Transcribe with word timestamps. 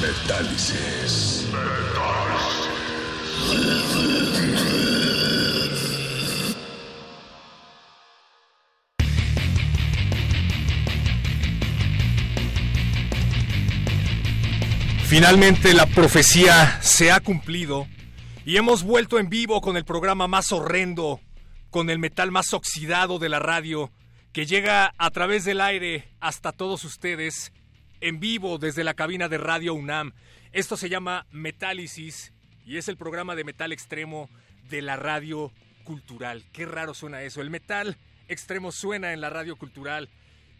Metálisis. 0.00 1.46
Finalmente 15.08 15.74
la 15.74 15.86
profecía 15.86 16.80
se 16.80 17.10
ha 17.10 17.18
cumplido 17.20 17.88
y 18.44 18.56
hemos 18.56 18.84
vuelto 18.84 19.18
en 19.18 19.28
vivo 19.28 19.60
con 19.60 19.76
el 19.76 19.84
programa 19.84 20.28
más 20.28 20.52
horrendo, 20.52 21.20
con 21.70 21.90
el 21.90 21.98
metal 21.98 22.30
más 22.30 22.52
oxidado 22.52 23.18
de 23.18 23.28
la 23.28 23.38
radio, 23.40 23.90
que 24.32 24.46
llega 24.46 24.94
a 24.96 25.10
través 25.10 25.44
del 25.44 25.60
aire 25.60 26.14
hasta 26.20 26.52
todos 26.52 26.84
ustedes 26.84 27.52
en 28.00 28.20
vivo 28.20 28.58
desde 28.58 28.84
la 28.84 28.94
cabina 28.94 29.28
de 29.28 29.38
Radio 29.38 29.74
UNAM. 29.74 30.12
Esto 30.52 30.76
se 30.76 30.88
llama 30.88 31.26
Metálisis 31.30 32.32
y 32.64 32.76
es 32.76 32.88
el 32.88 32.96
programa 32.96 33.34
de 33.34 33.44
metal 33.44 33.72
extremo 33.72 34.30
de 34.68 34.82
la 34.82 34.96
radio 34.96 35.52
cultural. 35.84 36.44
Qué 36.52 36.66
raro 36.66 36.94
suena 36.94 37.22
eso. 37.22 37.40
El 37.40 37.50
metal 37.50 37.96
extremo 38.28 38.72
suena 38.72 39.12
en 39.12 39.20
la 39.20 39.30
radio 39.30 39.56
cultural 39.56 40.08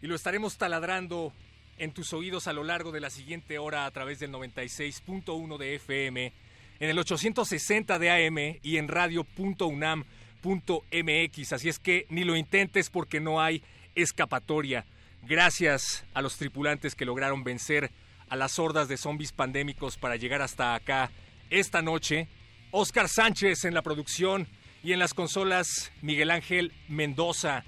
y 0.01 0.07
lo 0.07 0.15
estaremos 0.15 0.57
taladrando 0.57 1.33
en 1.77 1.93
tus 1.93 2.13
oídos 2.13 2.47
a 2.47 2.53
lo 2.53 2.63
largo 2.63 2.91
de 2.91 2.99
la 2.99 3.09
siguiente 3.09 3.57
hora 3.57 3.85
a 3.85 3.91
través 3.91 4.19
del 4.19 4.31
96.1 4.31 5.57
de 5.57 5.75
FM, 5.75 6.33
en 6.79 6.89
el 6.89 6.99
860 6.99 7.99
de 7.99 8.11
AM 8.11 8.59
y 8.61 8.77
en 8.77 8.87
radio.unam.mx. 8.87 11.53
Así 11.53 11.69
es 11.69 11.79
que 11.79 12.05
ni 12.09 12.23
lo 12.23 12.35
intentes 12.35 12.89
porque 12.89 13.19
no 13.19 13.41
hay 13.41 13.63
escapatoria. 13.95 14.85
Gracias 15.27 16.05
a 16.13 16.21
los 16.21 16.37
tripulantes 16.37 16.95
que 16.95 17.05
lograron 17.05 17.43
vencer 17.43 17.91
a 18.29 18.35
las 18.35 18.59
hordas 18.59 18.87
de 18.87 18.97
zombies 18.97 19.31
pandémicos 19.31 19.97
para 19.97 20.15
llegar 20.15 20.41
hasta 20.41 20.75
acá 20.75 21.11
esta 21.49 21.81
noche. 21.81 22.27
Oscar 22.71 23.09
Sánchez 23.09 23.65
en 23.65 23.73
la 23.73 23.81
producción 23.81 24.47
y 24.83 24.93
en 24.93 24.99
las 24.99 25.13
consolas 25.13 25.91
Miguel 26.01 26.31
Ángel 26.31 26.73
Mendoza. 26.87 27.63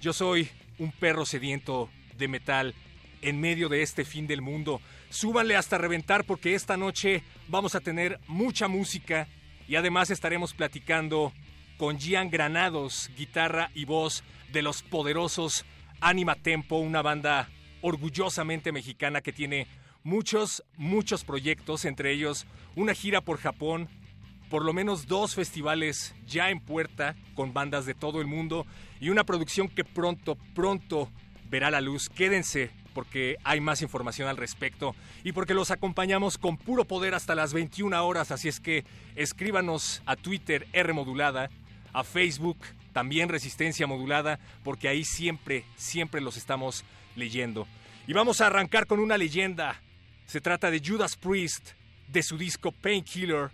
Yo 0.00 0.12
soy 0.12 0.48
un 0.78 0.92
perro 0.92 1.24
sediento 1.26 1.90
de 2.16 2.28
metal 2.28 2.74
en 3.20 3.40
medio 3.40 3.68
de 3.68 3.82
este 3.82 4.04
fin 4.04 4.26
del 4.26 4.42
mundo. 4.42 4.80
Súbanle 5.10 5.56
hasta 5.56 5.78
reventar 5.78 6.24
porque 6.24 6.54
esta 6.54 6.76
noche 6.76 7.22
vamos 7.48 7.74
a 7.74 7.80
tener 7.80 8.20
mucha 8.26 8.68
música 8.68 9.28
y 9.68 9.76
además 9.76 10.10
estaremos 10.10 10.54
platicando 10.54 11.32
con 11.78 11.98
Gian 11.98 12.30
Granados, 12.30 13.10
guitarra 13.16 13.70
y 13.74 13.84
voz 13.84 14.22
de 14.52 14.62
los 14.62 14.82
poderosos 14.82 15.64
Anima 16.02 16.34
Tempo, 16.34 16.76
una 16.76 17.00
banda 17.00 17.48
orgullosamente 17.80 18.72
mexicana 18.72 19.20
que 19.20 19.32
tiene 19.32 19.68
muchos, 20.02 20.64
muchos 20.76 21.24
proyectos, 21.24 21.84
entre 21.84 22.12
ellos 22.12 22.44
una 22.74 22.92
gira 22.92 23.20
por 23.20 23.38
Japón, 23.38 23.88
por 24.50 24.64
lo 24.64 24.72
menos 24.72 25.06
dos 25.06 25.34
festivales 25.34 26.14
ya 26.26 26.50
en 26.50 26.60
puerta 26.60 27.14
con 27.34 27.54
bandas 27.54 27.86
de 27.86 27.94
todo 27.94 28.20
el 28.20 28.26
mundo 28.26 28.66
y 29.00 29.10
una 29.10 29.24
producción 29.24 29.68
que 29.68 29.84
pronto, 29.84 30.36
pronto 30.54 31.08
verá 31.48 31.70
la 31.70 31.80
luz. 31.80 32.08
Quédense 32.08 32.70
porque 32.94 33.36
hay 33.44 33.60
más 33.60 33.80
información 33.80 34.28
al 34.28 34.36
respecto 34.36 34.94
y 35.22 35.32
porque 35.32 35.54
los 35.54 35.70
acompañamos 35.70 36.36
con 36.36 36.56
puro 36.56 36.84
poder 36.84 37.14
hasta 37.14 37.36
las 37.36 37.54
21 37.54 38.04
horas, 38.04 38.30
así 38.32 38.48
es 38.48 38.58
que 38.58 38.84
escríbanos 39.14 40.02
a 40.04 40.16
Twitter 40.16 40.66
R 40.72 40.92
modulada, 40.92 41.48
a 41.92 42.04
Facebook 42.04 42.58
también 42.92 43.28
resistencia 43.28 43.86
modulada, 43.86 44.38
porque 44.62 44.88
ahí 44.88 45.04
siempre, 45.04 45.64
siempre 45.76 46.20
los 46.20 46.36
estamos 46.36 46.84
leyendo. 47.16 47.66
Y 48.06 48.12
vamos 48.12 48.40
a 48.40 48.46
arrancar 48.46 48.86
con 48.86 49.00
una 49.00 49.18
leyenda. 49.18 49.80
Se 50.26 50.40
trata 50.40 50.70
de 50.70 50.80
Judas 50.84 51.16
Priest, 51.16 51.70
de 52.08 52.22
su 52.22 52.36
disco 52.36 52.72
Painkiller, 52.72 53.50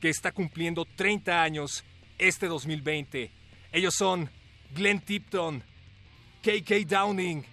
que 0.00 0.10
está 0.10 0.32
cumpliendo 0.32 0.84
30 0.84 1.42
años 1.42 1.84
este 2.18 2.46
2020. 2.46 3.30
Ellos 3.72 3.94
son 3.94 4.30
Glenn 4.74 5.00
Tipton, 5.00 5.62
KK 6.42 6.86
Downing, 6.86 7.44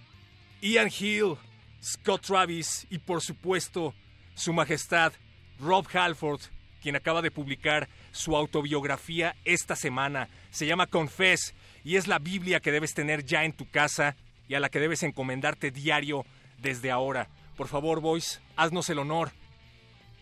Ian 0.60 0.88
Hill, 0.88 1.36
Scott 1.82 2.22
Travis 2.22 2.86
y 2.90 2.98
por 2.98 3.22
supuesto 3.22 3.94
su 4.34 4.52
majestad 4.52 5.12
Rob 5.58 5.86
Halford, 5.92 6.40
quien 6.80 6.96
acaba 6.96 7.22
de 7.22 7.30
publicar 7.30 7.88
su 8.12 8.36
autobiografía 8.36 9.34
esta 9.44 9.74
semana. 9.74 10.28
Se 10.50 10.66
llama 10.66 10.86
Confess 10.86 11.54
y 11.84 11.96
es 11.96 12.06
la 12.06 12.18
Biblia 12.18 12.60
que 12.60 12.72
debes 12.72 12.94
tener 12.94 13.24
ya 13.24 13.44
en 13.44 13.52
tu 13.52 13.68
casa 13.68 14.16
y 14.48 14.54
a 14.54 14.60
la 14.60 14.68
que 14.68 14.80
debes 14.80 15.02
encomendarte 15.02 15.70
diario 15.70 16.24
desde 16.58 16.90
ahora. 16.90 17.28
Por 17.56 17.68
favor, 17.68 18.00
boys, 18.00 18.40
haznos 18.56 18.88
el 18.90 18.98
honor. 18.98 19.32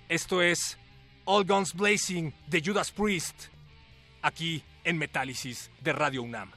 Esto 0.09 0.43
es 0.43 0.79
All 1.25 1.45
Guns 1.45 1.75
Blazing 1.75 2.35
de 2.47 2.63
Judas 2.65 2.91
Priest, 2.91 3.49
aquí 4.23 4.65
en 4.85 4.99
Metálisis 4.99 5.71
de 5.81 5.93
Radio 5.93 6.23
UNAM. 6.23 6.51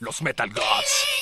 Los 0.00 0.20
Metal 0.20 0.50
Gods. 0.52 1.21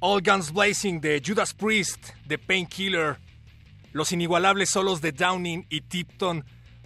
All 0.00 0.22
Guns 0.22 0.52
Blazing 0.52 1.00
de 1.00 1.20
Judas 1.24 1.52
Priest, 1.52 2.10
de 2.24 2.38
Painkiller. 2.38 3.16
Los 3.92 4.12
inigualables 4.12 4.70
solos 4.70 5.00
de 5.00 5.10
Downing 5.10 5.66
y 5.68 5.80
Tipton 5.80 6.44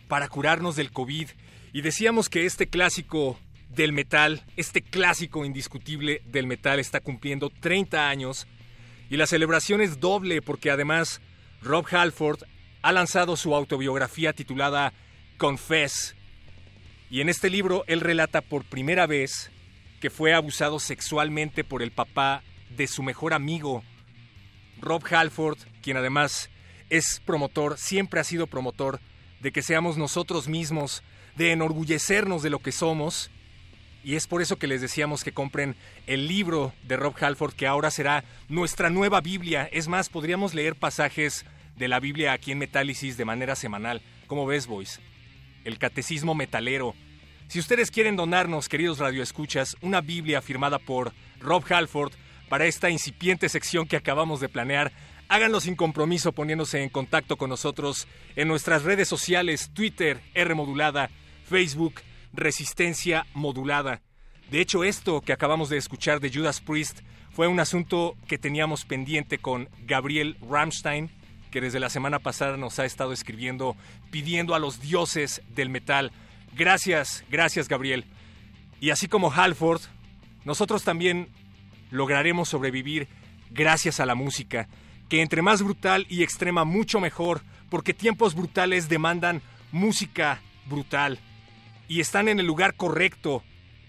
para 0.08 0.28
curarnos 0.28 0.76
del 0.76 0.92
COVID. 0.92 1.28
Y 1.74 1.82
decíamos 1.82 2.30
que 2.30 2.46
este 2.46 2.68
clásico 2.68 3.38
del 3.68 3.92
metal, 3.92 4.42
este 4.56 4.80
clásico 4.80 5.44
indiscutible 5.44 6.22
del 6.24 6.46
metal 6.46 6.80
está 6.80 7.00
cumpliendo 7.00 7.50
30 7.50 8.08
años. 8.08 8.46
Y 9.10 9.18
la 9.18 9.26
celebración 9.26 9.82
es 9.82 10.00
doble 10.00 10.40
porque 10.40 10.70
además 10.70 11.20
Rob 11.60 11.84
Halford 11.90 12.44
ha 12.80 12.92
lanzado 12.92 13.36
su 13.36 13.54
autobiografía 13.54 14.32
titulada 14.32 14.94
Confess. 15.36 16.16
Y 17.10 17.20
en 17.20 17.28
este 17.28 17.50
libro 17.50 17.84
él 17.88 18.00
relata 18.00 18.40
por 18.40 18.64
primera 18.64 19.06
vez 19.06 19.50
que 20.00 20.08
fue 20.08 20.32
abusado 20.32 20.80
sexualmente 20.80 21.62
por 21.62 21.82
el 21.82 21.90
papá 21.90 22.42
de 22.76 22.86
su 22.86 23.02
mejor 23.02 23.34
amigo, 23.34 23.82
Rob 24.80 25.02
Halford, 25.10 25.58
quien 25.82 25.96
además 25.96 26.50
es 26.90 27.22
promotor, 27.24 27.78
siempre 27.78 28.20
ha 28.20 28.24
sido 28.24 28.46
promotor 28.46 29.00
de 29.40 29.52
que 29.52 29.62
seamos 29.62 29.96
nosotros 29.96 30.48
mismos, 30.48 31.02
de 31.36 31.52
enorgullecernos 31.52 32.42
de 32.42 32.50
lo 32.50 32.58
que 32.58 32.72
somos. 32.72 33.30
Y 34.04 34.16
es 34.16 34.26
por 34.26 34.42
eso 34.42 34.56
que 34.56 34.66
les 34.66 34.80
decíamos 34.80 35.24
que 35.24 35.32
compren 35.32 35.76
el 36.06 36.26
libro 36.26 36.72
de 36.82 36.96
Rob 36.96 37.14
Halford, 37.20 37.54
que 37.54 37.66
ahora 37.66 37.90
será 37.90 38.24
nuestra 38.48 38.90
nueva 38.90 39.20
Biblia. 39.20 39.68
Es 39.72 39.88
más, 39.88 40.08
podríamos 40.08 40.54
leer 40.54 40.74
pasajes 40.76 41.46
de 41.76 41.88
la 41.88 42.00
Biblia 42.00 42.32
aquí 42.32 42.52
en 42.52 42.58
Metálisis 42.58 43.16
de 43.16 43.24
manera 43.24 43.54
semanal. 43.56 44.02
¿Cómo 44.26 44.44
ves, 44.46 44.66
boys? 44.66 45.00
El 45.64 45.78
catecismo 45.78 46.34
metalero. 46.34 46.94
Si 47.48 47.58
ustedes 47.58 47.90
quieren 47.90 48.16
donarnos, 48.16 48.68
queridos 48.68 48.98
radioescuchas, 48.98 49.76
una 49.80 50.00
Biblia 50.00 50.42
firmada 50.42 50.78
por 50.78 51.12
Rob 51.38 51.64
Halford 51.70 52.12
para 52.52 52.66
esta 52.66 52.90
incipiente 52.90 53.48
sección 53.48 53.86
que 53.86 53.96
acabamos 53.96 54.38
de 54.38 54.50
planear, 54.50 54.92
háganlo 55.30 55.58
sin 55.58 55.74
compromiso 55.74 56.32
poniéndose 56.32 56.82
en 56.82 56.90
contacto 56.90 57.38
con 57.38 57.48
nosotros 57.48 58.06
en 58.36 58.46
nuestras 58.46 58.82
redes 58.82 59.08
sociales, 59.08 59.70
Twitter, 59.72 60.20
R 60.34 60.54
modulada, 60.54 61.08
Facebook, 61.48 62.02
Resistencia 62.34 63.24
modulada. 63.32 64.02
De 64.50 64.60
hecho, 64.60 64.84
esto 64.84 65.22
que 65.22 65.32
acabamos 65.32 65.70
de 65.70 65.78
escuchar 65.78 66.20
de 66.20 66.30
Judas 66.30 66.60
Priest 66.60 67.00
fue 67.30 67.46
un 67.46 67.58
asunto 67.58 68.18
que 68.28 68.36
teníamos 68.36 68.84
pendiente 68.84 69.38
con 69.38 69.70
Gabriel 69.86 70.36
Ramstein, 70.46 71.08
que 71.50 71.62
desde 71.62 71.80
la 71.80 71.88
semana 71.88 72.18
pasada 72.18 72.58
nos 72.58 72.78
ha 72.78 72.84
estado 72.84 73.14
escribiendo 73.14 73.76
pidiendo 74.10 74.54
a 74.54 74.58
los 74.58 74.78
dioses 74.78 75.40
del 75.48 75.70
metal. 75.70 76.12
Gracias, 76.54 77.24
gracias 77.30 77.66
Gabriel. 77.66 78.04
Y 78.78 78.90
así 78.90 79.08
como 79.08 79.32
Halford, 79.32 79.80
nosotros 80.44 80.84
también 80.84 81.30
lograremos 81.92 82.48
sobrevivir 82.48 83.06
gracias 83.50 84.00
a 84.00 84.06
la 84.06 84.16
música, 84.16 84.66
que 85.08 85.22
entre 85.22 85.42
más 85.42 85.62
brutal 85.62 86.06
y 86.08 86.24
extrema 86.24 86.64
mucho 86.64 86.98
mejor, 86.98 87.42
porque 87.70 87.94
tiempos 87.94 88.34
brutales 88.34 88.88
demandan 88.88 89.42
música 89.70 90.40
brutal 90.66 91.20
y 91.86 92.00
están 92.00 92.28
en 92.28 92.40
el 92.40 92.46
lugar 92.46 92.74
correcto. 92.74 93.44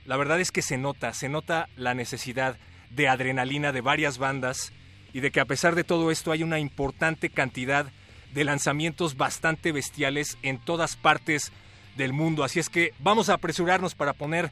La 0.05 0.17
verdad 0.17 0.39
es 0.39 0.51
que 0.51 0.61
se 0.61 0.77
nota, 0.77 1.13
se 1.13 1.29
nota 1.29 1.69
la 1.77 1.93
necesidad 1.93 2.57
de 2.89 3.07
adrenalina 3.07 3.71
de 3.71 3.81
varias 3.81 4.17
bandas 4.17 4.73
y 5.13 5.21
de 5.21 5.31
que 5.31 5.39
a 5.39 5.45
pesar 5.45 5.75
de 5.75 5.83
todo 5.83 6.11
esto 6.11 6.31
hay 6.31 6.43
una 6.43 6.59
importante 6.59 7.29
cantidad 7.29 7.87
de 8.33 8.43
lanzamientos 8.43 9.15
bastante 9.15 9.71
bestiales 9.71 10.37
en 10.41 10.57
todas 10.57 10.95
partes 10.95 11.51
del 11.95 12.13
mundo. 12.13 12.43
Así 12.43 12.59
es 12.59 12.69
que 12.69 12.93
vamos 12.99 13.29
a 13.29 13.35
apresurarnos 13.35 13.95
para 13.95 14.13
poner 14.13 14.51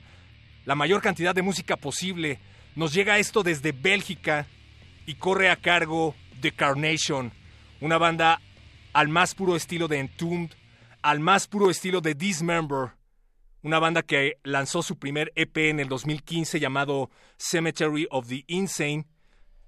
la 0.66 0.76
mayor 0.76 1.02
cantidad 1.02 1.36
de 1.36 1.42
música 1.42 1.76
posible. 1.76 2.40
Nos 2.76 2.94
llega 2.94 3.20
esto 3.20 3.44
desde 3.44 3.74
Bélgica 3.74 4.48
y 5.06 5.16
corre 5.16 5.50
a 5.50 5.58
cargo 5.58 6.16
de 6.40 6.54
Carnation, 6.54 7.34
una 7.82 7.98
banda 7.98 8.42
al 8.94 9.10
más 9.10 9.36
puro 9.36 9.58
estilo 9.58 9.88
de 9.90 10.00
Entombed, 10.00 10.52
al 11.02 11.20
más 11.20 11.48
puro 11.48 11.70
estilo 11.70 12.00
de 12.00 12.14
Dismember, 12.14 12.92
una 13.62 13.80
banda 13.80 14.04
que 14.04 14.38
lanzó 14.44 14.82
su 14.84 14.98
primer 14.98 15.34
EP 15.36 15.56
en 15.58 15.80
el 15.82 15.90
2015 15.90 16.60
llamado 16.60 17.10
Cemetery 17.38 18.08
of 18.10 18.28
the 18.28 18.44
Insane. 18.48 19.06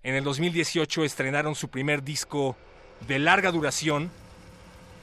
En 0.02 0.16
el 0.16 0.24
2018 0.24 1.04
estrenaron 1.04 1.56
su 1.56 1.70
primer 1.70 2.04
disco 2.04 2.56
de 3.08 3.20
larga 3.20 3.52
duración. 3.52 4.12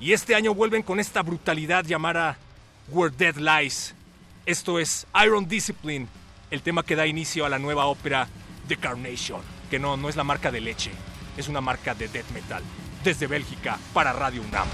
Y 0.01 0.13
este 0.13 0.35
año 0.35 0.55
vuelven 0.55 0.83
con 0.83 0.99
esta 0.99 1.23
brutalidad 1.23 1.85
llamada 1.85 2.39
Where 2.89 3.15
Dead 3.17 3.37
Lies. 3.37 3.95
Esto 4.47 4.79
es 4.79 5.07
Iron 5.25 5.47
Discipline, 5.47 6.09
el 6.51 6.63
tema 6.63 6.83
que 6.83 6.97
da 6.97 7.07
inicio 7.07 7.47
a 7.47 7.49
la 7.49 7.59
nueva 7.59 7.87
ópera 7.87 8.29
The 8.69 8.77
Carnation, 8.77 9.41
que 9.71 9.79
no, 9.79 9.97
no 9.97 10.09
es 10.09 10.17
la 10.17 10.25
marca 10.25 10.51
de 10.51 10.61
leche, 10.61 10.91
es 11.37 11.49
una 11.49 11.61
marca 11.61 11.95
de 11.95 12.09
death 12.09 12.31
metal. 12.33 12.63
Desde 13.05 13.27
Bélgica 13.27 13.79
para 13.95 14.13
Radio 14.13 14.43
UNAM. 14.43 14.69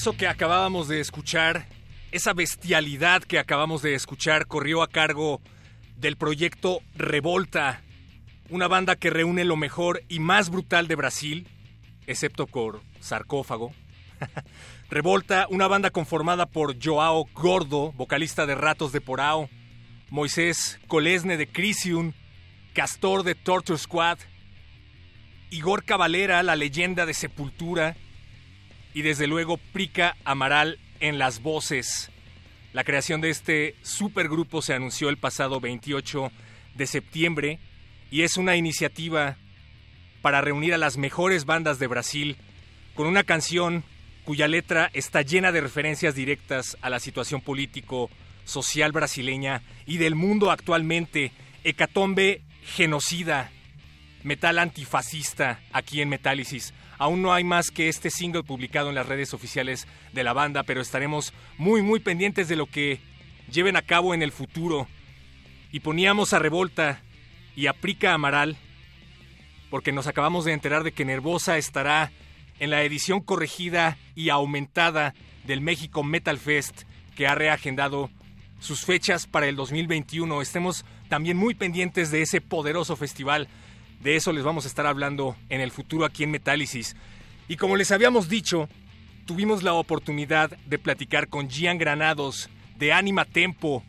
Eso 0.00 0.14
que 0.14 0.26
acabábamos 0.26 0.88
de 0.88 0.98
escuchar, 0.98 1.66
esa 2.10 2.32
bestialidad 2.32 3.22
que 3.22 3.38
acabamos 3.38 3.82
de 3.82 3.92
escuchar, 3.92 4.46
corrió 4.46 4.82
a 4.82 4.88
cargo 4.88 5.42
del 5.98 6.16
proyecto 6.16 6.80
Revolta, 6.94 7.82
una 8.48 8.66
banda 8.66 8.96
que 8.96 9.10
reúne 9.10 9.44
lo 9.44 9.56
mejor 9.56 10.02
y 10.08 10.18
más 10.18 10.48
brutal 10.48 10.88
de 10.88 10.94
Brasil, 10.94 11.48
excepto 12.06 12.46
por 12.46 12.80
sarcófago. 13.00 13.74
Revolta, 14.88 15.46
una 15.50 15.66
banda 15.66 15.90
conformada 15.90 16.46
por 16.46 16.82
Joao 16.82 17.26
Gordo, 17.34 17.92
vocalista 17.92 18.46
de 18.46 18.54
Ratos 18.54 18.92
de 18.92 19.02
Porao, 19.02 19.50
Moisés 20.08 20.80
Colesne 20.88 21.36
de 21.36 21.46
Crisium, 21.46 22.14
Castor 22.72 23.22
de 23.22 23.34
Torture 23.34 23.78
Squad, 23.78 24.16
Igor 25.50 25.84
Cavalera, 25.84 26.42
la 26.42 26.56
leyenda 26.56 27.04
de 27.04 27.12
Sepultura, 27.12 27.98
y 28.94 29.02
desde 29.02 29.26
luego 29.26 29.58
Prica 29.72 30.16
Amaral 30.24 30.78
en 31.00 31.18
las 31.18 31.42
voces. 31.42 32.10
La 32.72 32.84
creación 32.84 33.20
de 33.20 33.30
este 33.30 33.74
supergrupo 33.82 34.62
se 34.62 34.74
anunció 34.74 35.08
el 35.08 35.16
pasado 35.16 35.60
28 35.60 36.30
de 36.74 36.86
septiembre 36.86 37.58
y 38.10 38.22
es 38.22 38.36
una 38.36 38.56
iniciativa 38.56 39.36
para 40.22 40.40
reunir 40.40 40.74
a 40.74 40.78
las 40.78 40.96
mejores 40.96 41.44
bandas 41.46 41.78
de 41.78 41.86
Brasil 41.86 42.36
con 42.94 43.06
una 43.06 43.24
canción 43.24 43.84
cuya 44.24 44.46
letra 44.48 44.90
está 44.92 45.22
llena 45.22 45.52
de 45.52 45.60
referencias 45.60 46.14
directas 46.14 46.76
a 46.82 46.90
la 46.90 47.00
situación 47.00 47.40
político 47.40 48.10
social 48.44 48.92
brasileña 48.92 49.62
y 49.86 49.96
del 49.98 50.14
mundo 50.14 50.50
actualmente, 50.50 51.32
hecatombe 51.64 52.42
genocida, 52.62 53.50
metal 54.22 54.58
antifascista 54.58 55.60
aquí 55.72 56.00
en 56.00 56.08
Metálisis. 56.08 56.74
Aún 57.00 57.22
no 57.22 57.32
hay 57.32 57.44
más 57.44 57.70
que 57.70 57.88
este 57.88 58.10
single 58.10 58.42
publicado 58.42 58.90
en 58.90 58.94
las 58.94 59.06
redes 59.06 59.32
oficiales 59.32 59.88
de 60.12 60.22
la 60.22 60.34
banda, 60.34 60.64
pero 60.64 60.82
estaremos 60.82 61.32
muy 61.56 61.80
muy 61.80 61.98
pendientes 61.98 62.46
de 62.46 62.56
lo 62.56 62.66
que 62.66 63.00
lleven 63.50 63.74
a 63.76 63.80
cabo 63.80 64.12
en 64.12 64.20
el 64.20 64.32
futuro. 64.32 64.86
Y 65.72 65.80
poníamos 65.80 66.34
a 66.34 66.38
Revolta 66.38 67.00
y 67.56 67.68
a 67.68 67.72
Prica 67.72 68.12
Amaral 68.12 68.58
porque 69.70 69.92
nos 69.92 70.08
acabamos 70.08 70.44
de 70.44 70.52
enterar 70.52 70.84
de 70.84 70.92
que 70.92 71.06
Nervosa 71.06 71.56
estará 71.56 72.12
en 72.58 72.68
la 72.68 72.82
edición 72.82 73.20
corregida 73.20 73.96
y 74.14 74.28
aumentada 74.28 75.14
del 75.46 75.62
México 75.62 76.04
Metal 76.04 76.36
Fest 76.36 76.82
que 77.16 77.26
ha 77.26 77.34
reagendado 77.34 78.10
sus 78.58 78.84
fechas 78.84 79.26
para 79.26 79.48
el 79.48 79.56
2021. 79.56 80.42
Estemos 80.42 80.84
también 81.08 81.38
muy 81.38 81.54
pendientes 81.54 82.10
de 82.10 82.20
ese 82.20 82.42
poderoso 82.42 82.94
festival. 82.94 83.48
De 84.00 84.16
eso 84.16 84.32
les 84.32 84.44
vamos 84.44 84.64
a 84.64 84.68
estar 84.68 84.86
hablando 84.86 85.36
en 85.50 85.60
el 85.60 85.70
futuro 85.70 86.06
aquí 86.06 86.24
en 86.24 86.30
Metálisis. 86.30 86.96
Y 87.48 87.56
como 87.56 87.76
les 87.76 87.90
habíamos 87.90 88.30
dicho, 88.30 88.68
tuvimos 89.26 89.62
la 89.62 89.74
oportunidad 89.74 90.56
de 90.66 90.78
platicar 90.78 91.28
con 91.28 91.50
Gian 91.50 91.76
Granados 91.76 92.48
de 92.78 92.94
Anima 92.94 93.26
Tempo, 93.26 93.84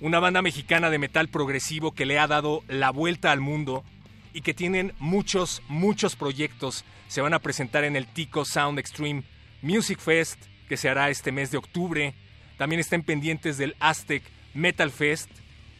una 0.00 0.18
banda 0.18 0.40
mexicana 0.40 0.88
de 0.88 0.98
metal 0.98 1.28
progresivo 1.28 1.92
que 1.92 2.06
le 2.06 2.18
ha 2.18 2.26
dado 2.26 2.64
la 2.68 2.90
vuelta 2.90 3.32
al 3.32 3.40
mundo 3.40 3.84
y 4.32 4.40
que 4.40 4.54
tienen 4.54 4.94
muchos, 4.98 5.62
muchos 5.68 6.16
proyectos. 6.16 6.86
Se 7.08 7.20
van 7.20 7.34
a 7.34 7.38
presentar 7.40 7.84
en 7.84 7.96
el 7.96 8.06
Tico 8.06 8.46
Sound 8.46 8.78
Extreme 8.78 9.24
Music 9.60 9.98
Fest, 9.98 10.42
que 10.70 10.78
se 10.78 10.88
hará 10.88 11.10
este 11.10 11.32
mes 11.32 11.50
de 11.50 11.58
octubre. 11.58 12.14
También 12.56 12.80
estén 12.80 13.02
pendientes 13.02 13.58
del 13.58 13.76
Aztec 13.78 14.22
Metal 14.54 14.90
Fest, 14.90 15.28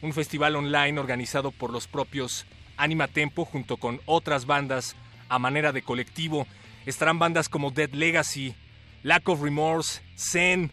un 0.03 0.13
festival 0.13 0.55
online 0.55 0.99
organizado 0.99 1.49
por 1.49 1.71
los 1.71 1.87
propios 1.87 2.45
Anima 2.81 3.07
Tempo 3.07 3.45
junto 3.45 3.77
con 3.77 4.01
otras 4.05 4.45
bandas 4.45 4.95
a 5.29 5.37
manera 5.37 5.71
de 5.71 5.83
colectivo. 5.83 6.47
Estarán 6.87 7.19
bandas 7.19 7.47
como 7.47 7.69
Dead 7.69 7.91
Legacy, 7.91 8.55
Lack 9.03 9.29
of 9.29 9.43
Remorse, 9.43 10.01
Zen 10.17 10.71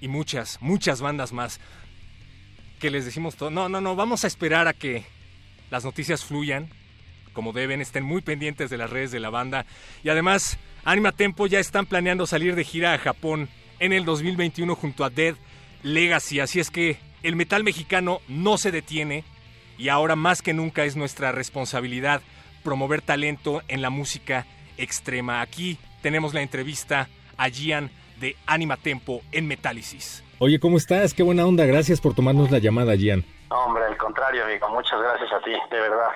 y 0.00 0.08
muchas, 0.08 0.56
muchas 0.62 1.02
bandas 1.02 1.32
más. 1.32 1.60
Que 2.80 2.90
les 2.90 3.04
decimos 3.04 3.36
todo. 3.36 3.50
No, 3.50 3.68
no, 3.68 3.82
no, 3.82 3.96
vamos 3.96 4.24
a 4.24 4.28
esperar 4.28 4.66
a 4.66 4.72
que 4.72 5.04
las 5.70 5.84
noticias 5.84 6.24
fluyan 6.24 6.70
como 7.34 7.52
deben, 7.52 7.80
estén 7.80 8.02
muy 8.02 8.20
pendientes 8.20 8.68
de 8.68 8.78
las 8.78 8.90
redes 8.90 9.12
de 9.12 9.20
la 9.20 9.30
banda 9.30 9.64
y 10.02 10.08
además 10.08 10.58
Anima 10.84 11.12
Tempo 11.12 11.46
ya 11.46 11.60
están 11.60 11.86
planeando 11.86 12.26
salir 12.26 12.56
de 12.56 12.64
gira 12.64 12.94
a 12.94 12.98
Japón 12.98 13.48
en 13.78 13.92
el 13.92 14.04
2021 14.04 14.74
junto 14.74 15.04
a 15.04 15.10
Dead 15.10 15.36
Legacy, 15.84 16.40
así 16.40 16.58
es 16.58 16.70
que 16.70 16.96
el 17.22 17.36
metal 17.36 17.62
mexicano 17.62 18.20
no 18.26 18.58
se 18.58 18.72
detiene 18.72 19.22
y 19.78 19.88
ahora 19.88 20.16
más 20.16 20.42
que 20.42 20.52
nunca 20.52 20.84
es 20.84 20.96
nuestra 20.96 21.32
responsabilidad 21.32 22.20
promover 22.62 23.00
talento 23.00 23.62
en 23.68 23.80
la 23.80 23.90
música 23.90 24.44
extrema. 24.76 25.40
Aquí 25.40 25.78
tenemos 26.02 26.34
la 26.34 26.42
entrevista 26.42 27.08
a 27.36 27.48
Gian 27.48 27.90
de 28.20 28.36
Anima 28.46 28.76
Tempo 28.76 29.22
en 29.32 29.46
Metálisis. 29.46 30.24
Oye, 30.40 30.60
¿cómo 30.60 30.76
estás? 30.76 31.14
Qué 31.14 31.22
buena 31.22 31.46
onda. 31.46 31.64
Gracias 31.64 32.00
por 32.00 32.14
tomarnos 32.14 32.50
la 32.50 32.58
llamada, 32.58 32.96
Gian. 32.96 33.24
Hombre, 33.50 33.84
al 33.84 33.96
contrario, 33.96 34.44
amigo. 34.44 34.68
Muchas 34.68 35.00
gracias 35.00 35.32
a 35.32 35.42
ti, 35.44 35.52
de 35.70 35.80
verdad. 35.80 36.10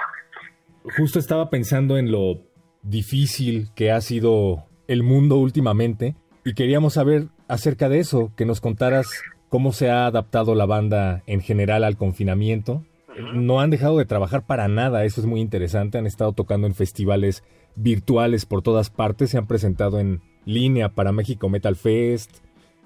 Justo 0.96 1.18
estaba 1.18 1.48
pensando 1.48 1.96
en 1.96 2.10
lo 2.10 2.40
difícil 2.82 3.70
que 3.74 3.92
ha 3.92 4.00
sido 4.00 4.66
el 4.88 5.02
mundo 5.02 5.36
últimamente 5.36 6.16
y 6.44 6.54
queríamos 6.54 6.94
saber 6.94 7.28
acerca 7.48 7.88
de 7.88 8.00
eso, 8.00 8.32
que 8.36 8.44
nos 8.44 8.60
contaras 8.60 9.06
cómo 9.48 9.72
se 9.72 9.90
ha 9.90 10.06
adaptado 10.06 10.54
la 10.54 10.66
banda 10.66 11.22
en 11.26 11.40
general 11.40 11.84
al 11.84 11.96
confinamiento. 11.96 12.84
No 13.20 13.60
han 13.60 13.70
dejado 13.70 13.98
de 13.98 14.04
trabajar 14.04 14.44
para 14.46 14.68
nada, 14.68 15.04
eso 15.04 15.20
es 15.20 15.26
muy 15.26 15.40
interesante. 15.40 15.98
Han 15.98 16.06
estado 16.06 16.32
tocando 16.32 16.66
en 16.66 16.74
festivales 16.74 17.42
virtuales 17.74 18.46
por 18.46 18.62
todas 18.62 18.90
partes, 18.90 19.30
se 19.30 19.38
han 19.38 19.46
presentado 19.46 20.00
en 20.00 20.20
línea 20.44 20.90
para 20.90 21.12
México 21.12 21.48
Metal 21.48 21.76
Fest, 21.76 22.38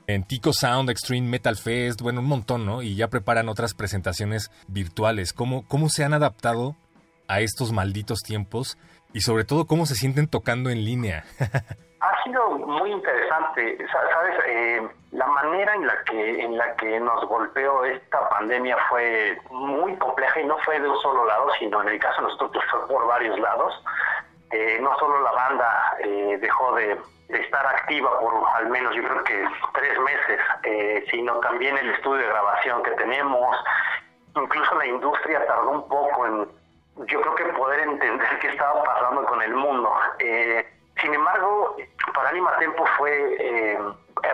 en 0.06 0.22
Tico 0.22 0.52
Sound 0.52 0.88
Extreme 0.90 1.28
Metal 1.28 1.56
Fest, 1.56 2.00
bueno, 2.00 2.20
un 2.20 2.26
montón, 2.26 2.64
¿no? 2.64 2.82
Y 2.82 2.94
ya 2.94 3.08
preparan 3.08 3.48
otras 3.48 3.74
presentaciones 3.74 4.50
virtuales. 4.68 5.32
¿Cómo, 5.32 5.66
cómo 5.66 5.88
se 5.88 6.04
han 6.04 6.14
adaptado 6.14 6.76
a 7.26 7.40
estos 7.40 7.72
malditos 7.72 8.20
tiempos? 8.20 8.78
Y 9.12 9.22
sobre 9.22 9.44
todo, 9.44 9.66
¿cómo 9.66 9.86
se 9.86 9.96
sienten 9.96 10.28
tocando 10.28 10.70
en 10.70 10.84
línea? 10.84 11.24
ha 12.00 12.24
sido 12.24 12.50
muy 12.50 12.92
interesante, 12.92 13.78
sabes, 13.90 14.38
eh, 14.46 14.88
la 15.12 15.26
manera 15.26 15.74
en 15.74 15.86
la 15.86 16.04
que 16.04 16.40
en 16.42 16.56
la 16.56 16.74
que 16.76 17.00
nos 17.00 17.24
golpeó 17.26 17.84
esta 17.84 18.28
pandemia 18.28 18.76
fue 18.88 19.38
muy 19.50 19.96
compleja 19.96 20.40
y 20.40 20.46
no 20.46 20.58
fue 20.58 20.78
de 20.78 20.88
un 20.88 21.00
solo 21.00 21.24
lado, 21.24 21.48
sino 21.58 21.80
en 21.82 21.88
el 21.88 21.98
caso 21.98 22.22
de 22.22 22.28
nosotros 22.28 22.64
fue 22.70 22.86
por 22.86 23.06
varios 23.06 23.38
lados. 23.38 23.82
Eh, 24.50 24.78
no 24.80 24.96
solo 24.98 25.22
la 25.22 25.32
banda 25.32 25.96
eh, 26.04 26.38
dejó 26.40 26.74
de, 26.74 26.98
estar 27.28 27.66
activa 27.66 28.20
por 28.20 28.34
al 28.54 28.68
menos 28.68 28.94
yo 28.94 29.02
creo 29.02 29.24
que 29.24 29.48
tres 29.74 29.98
meses, 29.98 30.40
eh, 30.62 31.04
sino 31.10 31.40
también 31.40 31.76
el 31.76 31.90
estudio 31.90 32.22
de 32.22 32.28
grabación 32.28 32.82
que 32.84 32.92
tenemos, 32.92 33.56
incluso 34.36 34.74
la 34.76 34.86
industria 34.86 35.44
tardó 35.46 35.70
un 35.70 35.88
poco 35.88 36.26
en, 36.26 36.48
yo 37.08 37.20
creo 37.20 37.34
que 37.34 37.44
poder 37.54 37.80
entender 37.80 38.38
qué 38.38 38.48
estaba 38.48 38.84
pasando 38.84 39.24
con 39.24 39.42
el 39.42 39.54
mundo. 39.54 39.92
Sin 41.00 41.14
embargo, 41.14 41.76
para 42.14 42.30
Anima 42.30 42.56
Tempo 42.58 42.84
fue 42.96 43.78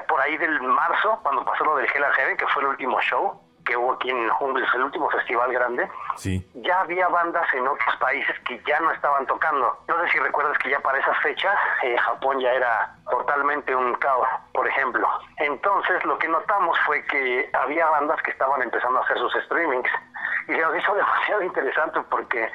por 0.09 0.21
ahí 0.21 0.37
del 0.37 0.61
marzo, 0.63 1.19
cuando 1.23 1.45
pasó 1.45 1.65
lo 1.65 1.77
del 1.77 1.87
Hell 1.93 2.05
and 2.05 2.37
que 2.37 2.47
fue 2.49 2.63
el 2.63 2.69
último 2.69 3.01
show, 3.01 3.42
que 3.65 3.77
hubo 3.77 3.93
aquí 3.93 4.11
en 4.11 4.29
Jungles, 4.29 4.69
el 4.75 4.83
último 4.83 5.09
festival 5.11 5.53
grande, 5.53 5.89
sí. 6.17 6.47
ya 6.55 6.81
había 6.81 7.09
bandas 7.09 7.47
en 7.55 7.67
otros 7.67 7.97
países 7.97 8.39
que 8.41 8.61
ya 8.67 8.81
no 8.81 8.91
estaban 8.91 9.27
tocando. 9.27 9.79
No 9.89 10.03
sé 10.03 10.13
si 10.13 10.19
recuerdas 10.19 10.59
que 10.59 10.71
ya 10.71 10.81
para 10.81 10.99
esas 10.99 11.17
fechas 11.19 11.55
eh, 11.83 11.97
Japón 11.99 12.41
ya 12.41 12.53
era 12.53 12.95
totalmente 13.11 13.75
un 13.75 13.95
caos, 13.95 14.29
por 14.53 14.67
ejemplo. 14.67 15.09
Entonces 15.39 16.05
lo 16.05 16.19
que 16.19 16.29
notamos 16.29 16.79
fue 16.87 17.05
que 17.07 17.51
había 17.53 17.89
bandas 17.89 18.21
que 18.23 18.31
estaban 18.31 18.63
empezando 18.63 18.99
a 18.99 19.03
hacer 19.03 19.19
sus 19.19 19.33
streamings 19.45 19.91
y 20.49 20.53
se 20.53 20.61
nos 20.61 20.77
hizo 20.77 20.95
demasiado 20.95 21.43
interesante 21.43 22.01
porque 22.11 22.49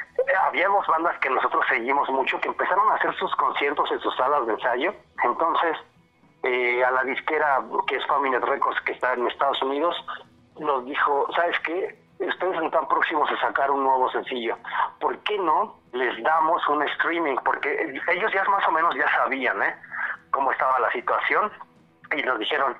habíamos 0.45 0.85
bandas 0.87 1.17
que 1.19 1.29
nosotros 1.29 1.65
seguimos 1.69 2.09
mucho 2.09 2.39
que 2.39 2.49
empezaron 2.49 2.89
a 2.91 2.95
hacer 2.95 3.13
sus 3.15 3.33
conciertos 3.35 3.91
en 3.91 3.99
sus 3.99 4.15
salas 4.15 4.45
de 4.45 4.53
ensayo. 4.53 4.93
Entonces 5.23 5.77
eh, 6.43 6.83
a 6.83 6.91
la 6.91 7.03
disquera 7.03 7.61
que 7.87 7.95
es 7.95 8.05
Family 8.05 8.37
Records 8.37 8.79
que 8.81 8.91
está 8.91 9.13
en 9.13 9.27
Estados 9.27 9.61
Unidos 9.63 9.95
nos 10.59 10.85
dijo, 10.85 11.27
¿sabes 11.35 11.59
qué? 11.61 11.99
Ustedes 12.19 12.61
están 12.63 12.87
próximos 12.87 13.29
a 13.31 13.39
sacar 13.39 13.69
un 13.69 13.83
nuevo 13.83 14.09
sencillo. 14.11 14.57
¿Por 14.99 15.17
qué 15.19 15.37
no 15.37 15.75
les 15.93 16.21
damos 16.23 16.67
un 16.67 16.81
streaming? 16.83 17.35
Porque 17.45 18.01
ellos 18.07 18.33
ya 18.33 18.43
más 18.45 18.67
o 18.67 18.71
menos 18.71 18.95
ya 18.95 19.07
sabían 19.11 19.61
¿eh? 19.61 19.75
cómo 20.31 20.51
estaba 20.51 20.79
la 20.79 20.91
situación 20.91 21.51
y 22.15 22.21
nos 22.23 22.39
dijeron, 22.39 22.75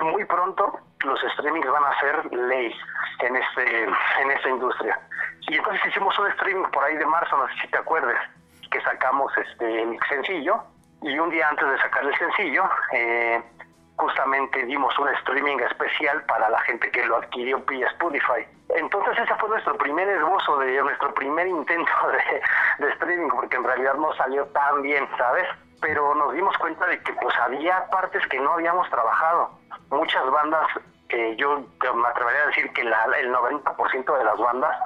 muy 0.00 0.24
pronto 0.24 0.78
los 1.04 1.20
streamings 1.32 1.70
van 1.70 1.84
a 1.84 2.00
ser 2.00 2.34
ley 2.34 2.74
en 3.20 3.36
este 3.36 3.84
en 3.84 4.30
esta 4.30 4.48
industria. 4.48 5.00
Y 5.48 5.56
entonces 5.56 5.86
hicimos 5.86 6.18
un 6.18 6.26
streaming 6.28 6.68
por 6.70 6.84
ahí 6.84 6.96
de 6.96 7.06
marzo, 7.06 7.36
no 7.36 7.46
sé 7.48 7.54
si 7.62 7.68
te 7.68 7.78
acuerdas, 7.78 8.18
que 8.70 8.80
sacamos 8.82 9.32
este 9.36 9.98
sencillo 10.08 10.62
y 11.02 11.18
un 11.18 11.30
día 11.30 11.48
antes 11.48 11.68
de 11.68 11.78
sacar 11.78 12.04
el 12.04 12.16
sencillo, 12.16 12.68
eh, 12.92 13.42
justamente 13.96 14.64
dimos 14.66 14.96
un 14.98 15.08
streaming 15.08 15.58
especial 15.58 16.22
para 16.24 16.48
la 16.50 16.60
gente 16.60 16.90
que 16.90 17.04
lo 17.04 17.16
adquirió 17.16 17.58
vía 17.60 17.88
Spotify. 17.88 18.46
Entonces 18.70 19.18
ese 19.18 19.34
fue 19.36 19.48
nuestro 19.48 19.76
primer 19.76 20.08
esbozo 20.08 20.58
de 20.58 20.82
nuestro 20.82 21.14
primer 21.14 21.46
intento 21.46 21.92
de, 22.78 22.84
de 22.84 22.92
streaming, 22.92 23.28
porque 23.28 23.56
en 23.56 23.64
realidad 23.64 23.94
no 23.94 24.12
salió 24.14 24.46
tan 24.48 24.82
bien, 24.82 25.08
¿sabes? 25.16 25.46
Pero 25.80 26.14
nos 26.14 26.32
dimos 26.32 26.56
cuenta 26.58 26.86
de 26.86 27.00
que 27.02 27.12
pues 27.14 27.34
había 27.38 27.86
partes 27.90 28.26
que 28.28 28.38
no 28.40 28.52
habíamos 28.52 28.88
trabajado. 28.90 29.50
Muchas 29.90 30.28
bandas 30.30 30.66
que 31.08 31.36
yo 31.36 31.58
me 31.58 32.08
atrevería 32.08 32.42
a 32.42 32.46
decir 32.46 32.72
que 32.72 32.84
la, 32.84 33.04
el 33.18 33.32
90% 33.32 34.18
de 34.18 34.24
las 34.24 34.38
bandas 34.38 34.76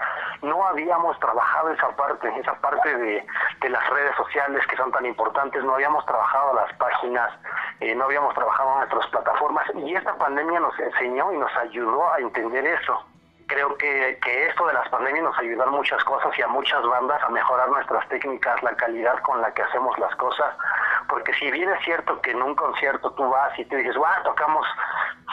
no 0.43 0.67
habíamos 0.67 1.19
trabajado 1.19 1.71
esa 1.71 1.89
parte, 1.97 2.33
esa 2.39 2.55
parte 2.61 2.97
de, 2.97 3.27
de, 3.61 3.69
las 3.69 3.89
redes 3.91 4.15
sociales 4.17 4.67
que 4.67 4.77
son 4.77 4.91
tan 4.93 5.05
importantes, 5.07 5.63
no 5.65 5.75
habíamos 5.75 6.05
trabajado 6.07 6.55
las 6.55 6.73
páginas, 6.75 7.31
eh, 7.81 7.95
no 7.95 8.05
habíamos 8.05 8.35
trabajado 8.35 8.77
nuestras 8.79 9.07
plataformas 9.09 9.67
y 9.75 9.95
esta 9.95 10.15
pandemia 10.17 10.61
nos 10.61 10.79
enseñó 10.79 11.33
y 11.33 11.39
nos 11.39 11.55
ayudó 11.57 12.13
a 12.13 12.19
entender 12.19 12.67
eso. 12.67 13.05
Creo 13.47 13.77
que, 13.77 14.19
que 14.23 14.47
esto 14.47 14.65
de 14.67 14.75
las 14.75 14.89
pandemias 14.91 15.25
nos 15.25 15.39
ayudó 15.39 15.65
a 15.65 15.67
muchas 15.67 16.03
cosas 16.05 16.31
y 16.39 16.43
a 16.43 16.47
muchas 16.47 16.87
bandas 16.87 17.21
a 17.23 17.29
mejorar 17.31 17.69
nuestras 17.69 18.09
técnicas, 18.09 18.63
la 18.63 18.77
calidad 18.77 19.19
con 19.23 19.41
la 19.41 19.53
que 19.53 19.63
hacemos 19.63 19.99
las 19.99 20.15
cosas, 20.17 20.55
porque 21.09 21.35
si 21.35 21.51
bien 21.51 21.69
es 21.69 21.85
cierto 21.85 22.21
que 22.21 22.31
en 22.31 22.41
un 22.41 22.55
concierto 22.55 23.11
tú 23.13 23.29
vas 23.29 23.59
y 23.59 23.65
te 23.65 23.77
dices, 23.77 23.97
wow, 23.97 24.23
tocamos 24.23 24.65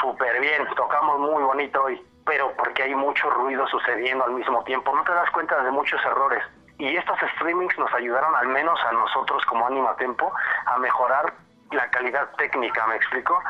súper 0.02 0.40
bien, 0.40 0.68
tocamos 0.76 1.20
muy 1.20 1.44
bonito 1.44 1.84
hoy, 1.84 2.02
pero 2.26 2.52
porque 2.58 2.84
hay 2.84 2.96
mucho 2.96 3.30
ruido 3.30 3.68
sucediendo 3.68 4.26
al 4.26 4.32
mismo 4.32 4.64
tiempo, 4.64 4.96
no 4.96 5.04
te 5.04 5.14
das 5.14 5.30
cuenta 5.32 5.62
de 5.64 5.72
muchos 5.72 6.04
errores. 6.06 6.44
Y 6.78 6.96
estos 6.96 7.18
streamings 7.36 7.78
nos 7.80 7.92
ayudaron 7.94 8.36
al 8.36 8.48
menos 8.50 8.80
a 8.84 8.92
nosotros 8.92 9.44
como 9.46 9.66
Anima 9.66 9.96
Tempo 9.96 10.32
a 10.66 10.78
mejorar 10.78 11.34
la 11.72 11.90
calidad 11.90 12.30
técnica, 12.38 12.86
¿me 12.88 12.96
explico? 12.96 13.42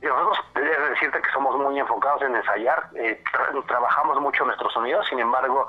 Y 0.00 0.06
nosotros, 0.06 0.38
debo 0.54 0.86
decirte 0.90 1.20
que 1.20 1.30
somos 1.30 1.56
muy 1.56 1.78
enfocados 1.80 2.22
en 2.22 2.36
ensayar, 2.36 2.90
eh, 2.94 3.22
tra 3.32 3.48
trabajamos 3.66 4.20
mucho 4.20 4.44
nuestro 4.44 4.70
sonido, 4.70 5.02
sin 5.04 5.18
embargo, 5.18 5.66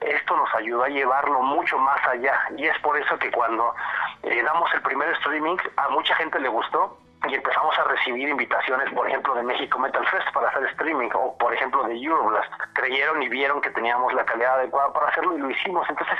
esto 0.00 0.36
nos 0.36 0.54
ayudó 0.54 0.84
a 0.84 0.88
llevarlo 0.88 1.42
mucho 1.42 1.76
más 1.78 2.00
allá. 2.06 2.38
Y 2.56 2.66
es 2.66 2.78
por 2.78 2.96
eso 2.96 3.18
que 3.18 3.30
cuando 3.30 3.74
eh, 4.22 4.42
damos 4.42 4.72
el 4.72 4.82
primer 4.82 5.10
streaming, 5.16 5.56
a 5.76 5.88
mucha 5.90 6.14
gente 6.14 6.38
le 6.38 6.48
gustó, 6.48 6.96
y 7.28 7.34
empezamos 7.34 7.78
a 7.78 7.84
recibir 7.84 8.28
invitaciones, 8.28 8.92
por 8.92 9.08
ejemplo, 9.08 9.34
de 9.34 9.42
México 9.42 9.78
Metal 9.78 10.06
Fest 10.08 10.32
para 10.32 10.48
hacer 10.48 10.64
streaming, 10.70 11.10
o 11.14 11.36
por 11.38 11.52
ejemplo 11.54 11.84
de 11.84 11.94
Euroblast. 11.94 12.52
Creyeron 12.74 13.22
y 13.22 13.28
vieron 13.28 13.60
que 13.60 13.70
teníamos 13.70 14.12
la 14.14 14.24
calidad 14.24 14.54
adecuada 14.54 14.92
para 14.92 15.08
hacerlo 15.08 15.36
y 15.36 15.40
lo 15.40 15.50
hicimos. 15.50 15.88
Entonces, 15.88 16.18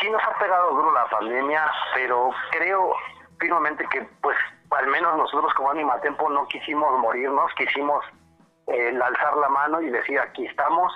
sí 0.00 0.10
nos 0.10 0.22
ha 0.22 0.38
pegado 0.38 0.72
duro 0.72 0.92
la 0.92 1.06
pandemia, 1.06 1.70
pero 1.94 2.30
creo 2.50 2.94
firmemente 3.38 3.86
que, 3.88 4.02
pues, 4.20 4.36
al 4.70 4.86
menos 4.88 5.16
nosotros 5.16 5.52
como 5.54 5.70
Anima 5.70 6.00
Tempo 6.00 6.28
no 6.28 6.46
quisimos 6.48 6.98
morirnos, 6.98 7.52
quisimos 7.54 8.04
eh, 8.66 8.98
alzar 9.02 9.36
la 9.36 9.48
mano 9.48 9.80
y 9.80 9.90
decir, 9.90 10.18
aquí 10.18 10.46
estamos, 10.46 10.92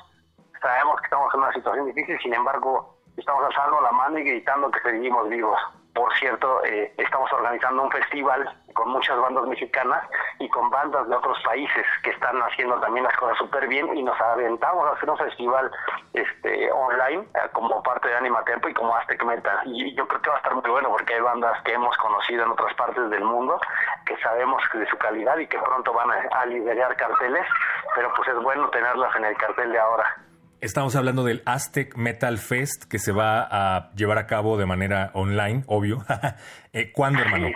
sabemos 0.61 1.01
que 1.01 1.05
estamos 1.05 1.33
en 1.35 1.41
una 1.41 1.53
situación 1.53 1.87
difícil, 1.87 2.19
sin 2.21 2.35
embargo, 2.35 2.97
estamos 3.17 3.45
alzando 3.45 3.81
la 3.81 3.93
mano 3.93 4.19
y 4.19 4.25
gritando 4.25 4.71
que 4.71 4.81
seguimos 4.81 5.29
vivos. 5.29 5.61
Por 6.01 6.15
cierto, 6.15 6.65
eh, 6.65 6.95
estamos 6.97 7.31
organizando 7.31 7.83
un 7.83 7.91
festival 7.91 8.51
con 8.73 8.89
muchas 8.89 9.21
bandas 9.21 9.45
mexicanas 9.45 10.03
y 10.39 10.49
con 10.49 10.71
bandas 10.71 11.07
de 11.07 11.15
otros 11.15 11.37
países 11.45 11.85
que 12.03 12.09
están 12.09 12.41
haciendo 12.41 12.81
también 12.81 13.05
las 13.05 13.15
cosas 13.19 13.37
súper 13.37 13.69
bien 13.69 13.95
y 13.95 14.03
nos 14.03 14.19
aventamos 14.19 14.87
a 14.87 14.93
hacer 14.93 15.11
un 15.11 15.19
festival 15.19 15.71
este 16.15 16.73
online 16.73 17.29
eh, 17.35 17.49
como 17.53 17.83
parte 17.83 18.09
de 18.09 18.17
Anima 18.17 18.43
Tempo 18.45 18.71
y 18.71 18.73
como 18.73 18.97
Aztec 18.97 19.23
Metal. 19.27 19.61
Y 19.67 19.95
yo 19.95 20.09
creo 20.09 20.23
que 20.23 20.31
va 20.31 20.37
a 20.37 20.39
estar 20.39 20.55
muy 20.55 20.71
bueno 20.71 20.89
porque 20.89 21.13
hay 21.13 21.21
bandas 21.21 21.63
que 21.65 21.75
hemos 21.75 21.95
conocido 21.99 22.45
en 22.45 22.51
otras 22.53 22.73
partes 22.77 23.11
del 23.11 23.25
mundo 23.25 23.61
que 24.07 24.17
sabemos 24.23 24.63
de 24.73 24.87
su 24.89 24.97
calidad 24.97 25.37
y 25.37 25.47
que 25.49 25.59
pronto 25.59 25.93
van 25.93 26.11
a, 26.13 26.15
a 26.31 26.47
liderar 26.47 26.97
carteles, 26.97 27.47
pero 27.95 28.11
pues 28.15 28.27
es 28.27 28.37
bueno 28.37 28.71
tenerlas 28.71 29.15
en 29.17 29.27
el 29.27 29.37
cartel 29.37 29.71
de 29.71 29.79
ahora. 29.79 30.17
Estamos 30.61 30.95
hablando 30.95 31.25
del 31.25 31.43
Aztec 31.47 31.97
Metal 31.97 32.37
Fest 32.37 32.85
que 32.85 32.99
se 32.99 33.13
va 33.13 33.49
a 33.51 33.93
llevar 33.95 34.19
a 34.19 34.27
cabo 34.27 34.59
de 34.59 34.67
manera 34.67 35.11
online, 35.15 35.65
obvio. 35.67 36.05
eh, 36.75 36.93
¿Cuándo, 36.93 37.23
hermano? 37.23 37.49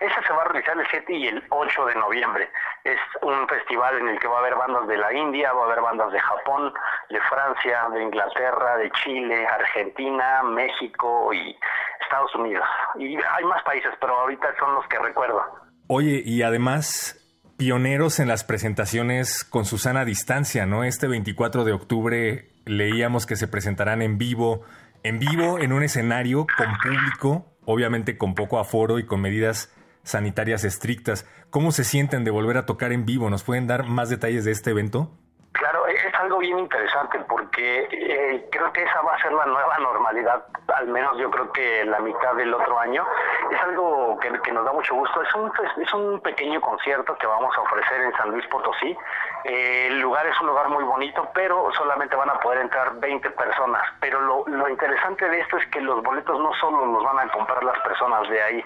Ese 0.00 0.14
se 0.24 0.32
va 0.32 0.42
a 0.42 0.44
realizar 0.44 0.78
el 0.78 0.86
7 0.88 1.12
y 1.14 1.26
el 1.26 1.42
8 1.50 1.86
de 1.86 1.94
noviembre. 1.96 2.48
Es 2.84 3.00
un 3.22 3.48
festival 3.48 3.98
en 3.98 4.08
el 4.08 4.20
que 4.20 4.28
va 4.28 4.36
a 4.36 4.38
haber 4.38 4.54
bandas 4.54 4.86
de 4.86 4.96
la 4.96 5.12
India, 5.12 5.52
va 5.52 5.62
a 5.62 5.64
haber 5.64 5.80
bandas 5.80 6.12
de 6.12 6.20
Japón, 6.20 6.72
de 7.10 7.20
Francia, 7.22 7.88
de 7.92 8.02
Inglaterra, 8.04 8.76
de 8.76 8.88
Chile, 9.02 9.46
Argentina, 9.48 10.44
México 10.44 11.34
y 11.34 11.58
Estados 12.02 12.32
Unidos. 12.36 12.68
Y 13.00 13.16
hay 13.16 13.44
más 13.46 13.64
países, 13.64 13.90
pero 14.00 14.16
ahorita 14.16 14.54
son 14.60 14.74
los 14.74 14.86
que 14.86 15.00
recuerdo. 15.00 15.42
Oye, 15.88 16.22
y 16.24 16.42
además 16.42 17.20
pioneros 17.56 18.18
en 18.18 18.28
las 18.28 18.44
presentaciones 18.44 19.44
con 19.44 19.64
Susana 19.64 20.04
Distancia, 20.04 20.66
¿no? 20.66 20.84
Este 20.84 21.06
24 21.06 21.64
de 21.64 21.72
octubre 21.72 22.50
leíamos 22.64 23.26
que 23.26 23.36
se 23.36 23.48
presentarán 23.48 24.02
en 24.02 24.18
vivo, 24.18 24.62
en 25.02 25.18
vivo 25.18 25.58
en 25.58 25.72
un 25.72 25.82
escenario 25.82 26.46
con 26.56 26.66
público, 26.82 27.46
obviamente 27.64 28.18
con 28.18 28.34
poco 28.34 28.58
aforo 28.58 28.98
y 28.98 29.06
con 29.06 29.20
medidas 29.20 29.72
sanitarias 30.02 30.64
estrictas. 30.64 31.26
¿Cómo 31.50 31.72
se 31.72 31.84
sienten 31.84 32.24
de 32.24 32.30
volver 32.30 32.56
a 32.56 32.66
tocar 32.66 32.92
en 32.92 33.06
vivo? 33.06 33.30
¿Nos 33.30 33.44
pueden 33.44 33.66
dar 33.66 33.84
más 33.84 34.10
detalles 34.10 34.44
de 34.44 34.50
este 34.50 34.70
evento? 34.70 35.16
Claro, 35.52 35.83
es 35.94 36.14
algo 36.14 36.38
bien 36.38 36.58
interesante 36.58 37.18
porque 37.28 37.88
eh, 37.90 38.48
creo 38.50 38.72
que 38.72 38.82
esa 38.82 39.00
va 39.02 39.14
a 39.14 39.22
ser 39.22 39.32
la 39.32 39.46
nueva 39.46 39.78
normalidad, 39.78 40.44
al 40.74 40.88
menos 40.88 41.16
yo 41.18 41.30
creo 41.30 41.52
que 41.52 41.84
la 41.84 41.98
mitad 42.00 42.34
del 42.34 42.52
otro 42.52 42.78
año. 42.78 43.06
Es 43.50 43.60
algo 43.60 44.18
que, 44.20 44.30
que 44.40 44.52
nos 44.52 44.64
da 44.64 44.72
mucho 44.72 44.94
gusto. 44.94 45.22
Es 45.22 45.34
un, 45.34 45.52
es 45.80 45.94
un 45.94 46.20
pequeño 46.20 46.60
concierto 46.60 47.16
que 47.16 47.26
vamos 47.26 47.56
a 47.56 47.60
ofrecer 47.60 48.00
en 48.00 48.12
San 48.16 48.30
Luis 48.30 48.46
Potosí. 48.46 48.96
Eh, 49.44 49.88
el 49.88 50.00
lugar 50.00 50.26
es 50.26 50.40
un 50.40 50.48
lugar 50.48 50.68
muy 50.68 50.84
bonito, 50.84 51.28
pero 51.34 51.70
solamente 51.72 52.16
van 52.16 52.30
a 52.30 52.40
poder 52.40 52.60
entrar 52.60 52.98
20 52.98 53.30
personas. 53.30 53.82
Pero 54.00 54.20
lo, 54.20 54.44
lo 54.46 54.68
interesante 54.68 55.28
de 55.28 55.40
esto 55.40 55.58
es 55.58 55.66
que 55.68 55.80
los 55.80 56.02
boletos 56.02 56.38
no 56.40 56.52
solo 56.54 56.86
los 56.86 57.04
van 57.04 57.18
a 57.18 57.32
comprar 57.32 57.62
las 57.62 57.78
personas 57.80 58.28
de 58.28 58.42
ahí, 58.42 58.64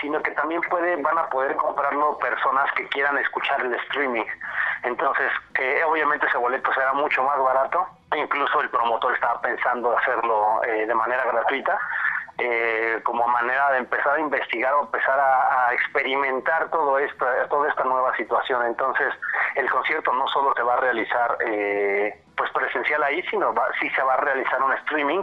sino 0.00 0.22
que 0.22 0.30
también 0.32 0.60
puede, 0.62 0.96
van 0.96 1.18
a 1.18 1.28
poder 1.28 1.56
comprarlo 1.56 2.18
personas 2.18 2.70
que 2.72 2.88
quieran 2.88 3.18
escuchar 3.18 3.60
el 3.60 3.74
streaming. 3.74 4.24
Entonces, 4.82 5.30
eh, 5.58 5.82
obviamente 5.84 6.26
ese 6.26 6.38
será 6.74 6.92
mucho 6.92 7.22
más 7.22 7.38
barato, 7.38 7.86
incluso 8.16 8.60
el 8.60 8.70
promotor 8.70 9.14
estaba 9.14 9.40
pensando 9.40 9.96
hacerlo 9.96 10.62
eh, 10.64 10.86
de 10.86 10.94
manera 10.94 11.24
gratuita, 11.24 11.78
eh, 12.38 13.00
como 13.04 13.26
manera 13.28 13.72
de 13.72 13.78
empezar 13.78 14.14
a 14.14 14.20
investigar 14.20 14.72
o 14.74 14.82
empezar 14.82 15.18
a, 15.18 15.72
experimentar 15.74 16.70
todo 16.70 16.98
esto, 16.98 17.26
toda 17.48 17.68
esta 17.68 17.84
nueva 17.84 18.16
situación. 18.16 18.64
Entonces, 18.66 19.12
el 19.54 19.70
concierto 19.70 20.12
no 20.12 20.26
solo 20.28 20.52
se 20.56 20.62
va 20.62 20.74
a 20.74 20.76
realizar 20.78 21.38
pues 22.36 22.50
presencial 22.52 23.02
ahí, 23.02 23.22
sino 23.30 23.54
va, 23.54 23.68
sí 23.80 23.88
se 23.90 24.02
va 24.02 24.14
a 24.14 24.16
realizar 24.16 24.62
un 24.62 24.72
streaming 24.72 25.22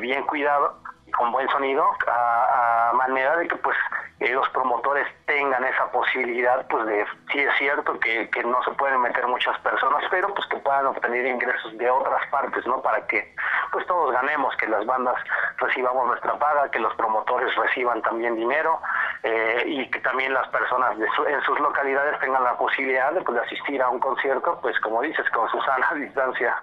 bien 0.00 0.22
cuidado 0.24 0.83
con 1.16 1.32
buen 1.32 1.48
sonido 1.48 1.90
a, 2.06 2.90
a, 2.90 2.92
manera 2.94 3.36
de 3.36 3.48
que 3.48 3.56
pues 3.56 3.76
eh, 4.20 4.32
los 4.32 4.48
promotores 4.50 5.06
tengan 5.26 5.64
esa 5.64 5.90
posibilidad 5.90 6.66
pues 6.68 6.86
de 6.86 7.06
sí 7.32 7.40
es 7.40 7.54
cierto 7.58 7.98
que, 8.00 8.28
que 8.30 8.42
no 8.44 8.62
se 8.64 8.72
pueden 8.72 9.00
meter 9.00 9.26
muchas 9.26 9.58
personas 9.60 10.04
pero 10.10 10.32
pues 10.34 10.46
que 10.48 10.56
puedan 10.58 10.86
obtener 10.86 11.26
ingresos 11.26 11.76
de 11.78 11.90
otras 11.90 12.26
partes 12.30 12.66
no 12.66 12.80
para 12.82 13.06
que 13.06 13.34
pues 13.72 13.86
todos 13.86 14.12
ganemos 14.12 14.56
que 14.56 14.68
las 14.68 14.84
bandas 14.86 15.16
recibamos 15.58 16.06
nuestra 16.06 16.38
paga 16.38 16.70
que 16.70 16.78
los 16.78 16.94
promotores 16.94 17.54
reciban 17.54 18.02
también 18.02 18.36
dinero 18.36 18.80
eh, 19.22 19.62
y 19.66 19.90
que 19.90 20.00
también 20.00 20.34
las 20.34 20.48
personas 20.48 20.98
de 20.98 21.08
su, 21.16 21.24
en 21.26 21.40
sus 21.42 21.58
localidades 21.60 22.18
tengan 22.20 22.44
la 22.44 22.56
posibilidad 22.56 23.12
de, 23.12 23.22
pues, 23.22 23.38
asistir 23.40 23.82
a 23.82 23.88
un 23.88 24.00
concierto 24.00 24.58
pues 24.60 24.78
como 24.80 25.02
dices 25.02 25.28
con 25.30 25.48
su 25.50 25.60
sana 25.62 25.92
distancia 25.94 26.62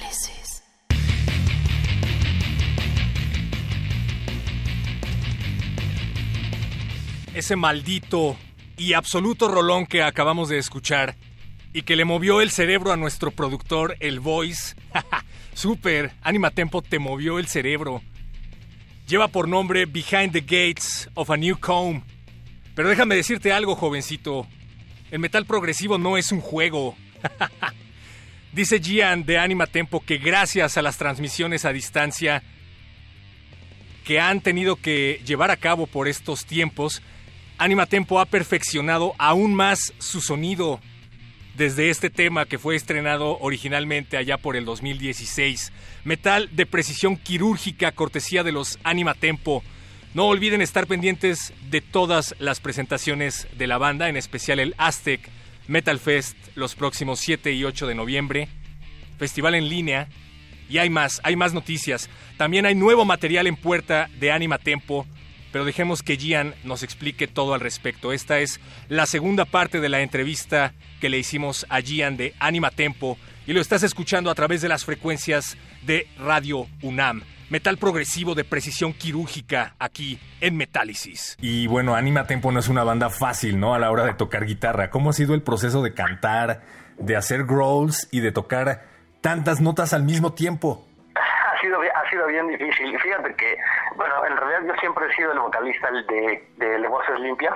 Ese 7.41 7.55
maldito 7.55 8.37
y 8.77 8.93
absoluto 8.93 9.47
rolón 9.47 9.87
que 9.87 10.03
acabamos 10.03 10.47
de 10.47 10.59
escuchar 10.59 11.15
y 11.73 11.81
que 11.81 11.95
le 11.95 12.05
movió 12.05 12.39
el 12.39 12.51
cerebro 12.51 12.91
a 12.91 12.97
nuestro 12.97 13.31
productor, 13.31 13.97
el 13.99 14.19
Voice. 14.19 14.75
Super, 15.55 16.11
Anima 16.21 16.51
Tempo 16.51 16.83
te 16.83 16.99
movió 16.99 17.39
el 17.39 17.47
cerebro. 17.47 18.03
Lleva 19.07 19.27
por 19.27 19.47
nombre 19.47 19.87
Behind 19.87 20.31
the 20.33 20.41
Gates 20.41 21.09
of 21.15 21.31
a 21.31 21.37
New 21.37 21.57
Comb. 21.59 22.03
Pero 22.75 22.89
déjame 22.89 23.15
decirte 23.15 23.51
algo, 23.51 23.75
jovencito. 23.75 24.45
El 25.09 25.17
metal 25.17 25.47
progresivo 25.47 25.97
no 25.97 26.17
es 26.17 26.31
un 26.31 26.41
juego. 26.41 26.95
Dice 28.53 28.79
Gian 28.79 29.25
de 29.25 29.39
Anima 29.39 29.65
Tempo 29.65 30.01
que 30.01 30.19
gracias 30.19 30.77
a 30.77 30.83
las 30.83 30.99
transmisiones 30.99 31.65
a 31.65 31.73
distancia 31.73 32.43
que 34.03 34.19
han 34.19 34.41
tenido 34.41 34.75
que 34.75 35.19
llevar 35.25 35.49
a 35.49 35.57
cabo 35.57 35.87
por 35.87 36.07
estos 36.07 36.45
tiempos, 36.45 37.01
Anima 37.61 37.85
Tempo 37.85 38.19
ha 38.19 38.25
perfeccionado 38.25 39.13
aún 39.19 39.53
más 39.53 39.93
su 39.99 40.19
sonido 40.19 40.79
desde 41.55 41.91
este 41.91 42.09
tema 42.09 42.47
que 42.47 42.57
fue 42.57 42.75
estrenado 42.75 43.37
originalmente 43.37 44.17
allá 44.17 44.39
por 44.39 44.55
el 44.55 44.65
2016. 44.65 45.71
Metal 46.03 46.49
de 46.53 46.65
precisión 46.65 47.17
quirúrgica, 47.17 47.91
cortesía 47.91 48.43
de 48.43 48.51
los 48.51 48.79
Anima 48.83 49.13
Tempo. 49.13 49.61
No 50.15 50.25
olviden 50.25 50.63
estar 50.63 50.87
pendientes 50.87 51.53
de 51.69 51.81
todas 51.81 52.33
las 52.39 52.59
presentaciones 52.59 53.47
de 53.55 53.67
la 53.67 53.77
banda, 53.77 54.09
en 54.09 54.17
especial 54.17 54.59
el 54.59 54.73
Aztec 54.79 55.29
Metal 55.67 55.99
Fest 55.99 56.35
los 56.55 56.73
próximos 56.73 57.19
7 57.19 57.51
y 57.51 57.63
8 57.63 57.85
de 57.85 57.93
noviembre. 57.93 58.47
Festival 59.19 59.53
en 59.53 59.69
línea. 59.69 60.07
Y 60.67 60.79
hay 60.79 60.89
más, 60.89 61.21
hay 61.23 61.35
más 61.35 61.53
noticias. 61.53 62.09
También 62.37 62.65
hay 62.65 62.73
nuevo 62.73 63.05
material 63.05 63.45
en 63.45 63.55
puerta 63.55 64.09
de 64.19 64.31
Anima 64.31 64.57
Tempo 64.57 65.05
pero 65.51 65.65
dejemos 65.65 66.03
que 66.03 66.17
Gian 66.17 66.53
nos 66.63 66.83
explique 66.83 67.27
todo 67.27 67.53
al 67.53 67.59
respecto. 67.59 68.13
Esta 68.13 68.39
es 68.39 68.59
la 68.89 69.05
segunda 69.05 69.45
parte 69.45 69.79
de 69.79 69.89
la 69.89 70.01
entrevista 70.01 70.73
que 70.99 71.09
le 71.09 71.17
hicimos 71.17 71.65
a 71.69 71.81
Gian 71.81 72.17
de 72.17 72.33
Anima 72.39 72.71
Tempo 72.71 73.17
y 73.45 73.53
lo 73.53 73.61
estás 73.61 73.83
escuchando 73.83 74.29
a 74.29 74.35
través 74.35 74.61
de 74.61 74.69
las 74.69 74.85
frecuencias 74.85 75.57
de 75.85 76.07
Radio 76.17 76.67
UNAM. 76.81 77.23
Metal 77.49 77.77
progresivo 77.77 78.33
de 78.33 78.45
precisión 78.45 78.93
quirúrgica 78.93 79.75
aquí 79.77 80.17
en 80.39 80.55
Metálisis. 80.55 81.35
Y 81.41 81.67
bueno, 81.67 81.95
Anima 81.95 82.25
Tempo 82.25 82.49
no 82.51 82.61
es 82.61 82.69
una 82.69 82.85
banda 82.85 83.09
fácil, 83.09 83.59
¿no? 83.59 83.75
A 83.75 83.79
la 83.79 83.91
hora 83.91 84.05
de 84.05 84.13
tocar 84.13 84.45
guitarra. 84.45 84.89
¿Cómo 84.89 85.09
ha 85.09 85.13
sido 85.13 85.33
el 85.33 85.41
proceso 85.41 85.81
de 85.83 85.93
cantar, 85.93 86.61
de 86.97 87.17
hacer 87.17 87.43
growls 87.43 88.07
y 88.09 88.21
de 88.21 88.31
tocar 88.31 88.87
tantas 89.19 89.59
notas 89.59 89.91
al 89.91 90.03
mismo 90.03 90.31
tiempo? 90.31 90.87
Ha 91.61 91.63
sido, 91.63 91.79
ha 91.79 92.09
sido 92.09 92.25
bien 92.25 92.47
difícil. 92.47 92.99
Fíjate 92.99 93.35
que, 93.35 93.55
bueno, 93.95 94.25
en 94.25 94.35
realidad 94.35 94.61
yo 94.65 94.73
siempre 94.79 95.05
he 95.05 95.15
sido 95.15 95.31
el 95.31 95.39
vocalista 95.39 95.91
de, 95.91 96.43
de, 96.57 96.87
Voces 96.87 97.19
Limpias, 97.19 97.53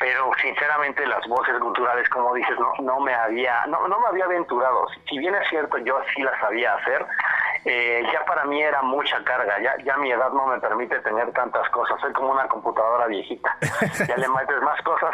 pero 0.00 0.32
sinceramente 0.42 1.06
las 1.06 1.24
voces 1.28 1.56
culturales, 1.60 2.08
como 2.08 2.34
dices, 2.34 2.58
no, 2.58 2.72
no 2.82 2.98
me 2.98 3.14
había, 3.14 3.64
no, 3.66 3.86
no 3.86 4.00
me 4.00 4.08
había 4.08 4.24
aventurado. 4.24 4.88
Si 5.08 5.16
bien 5.18 5.32
es 5.36 5.48
cierto, 5.48 5.78
yo 5.78 6.00
sí 6.12 6.22
las 6.22 6.38
sabía 6.40 6.74
hacer, 6.74 7.06
eh, 7.68 8.04
ya 8.12 8.24
para 8.24 8.44
mí 8.44 8.62
era 8.62 8.80
mucha 8.82 9.22
carga, 9.24 9.60
ya, 9.60 9.74
ya 9.84 9.96
mi 9.96 10.12
edad 10.12 10.30
no 10.30 10.46
me 10.46 10.60
permite 10.60 11.00
tener 11.00 11.32
tantas 11.32 11.68
cosas, 11.70 12.00
soy 12.00 12.12
como 12.12 12.30
una 12.30 12.46
computadora 12.46 13.08
viejita, 13.08 13.56
ya 14.06 14.16
le 14.16 14.28
metes 14.28 14.62
más 14.62 14.80
cosas 14.82 15.10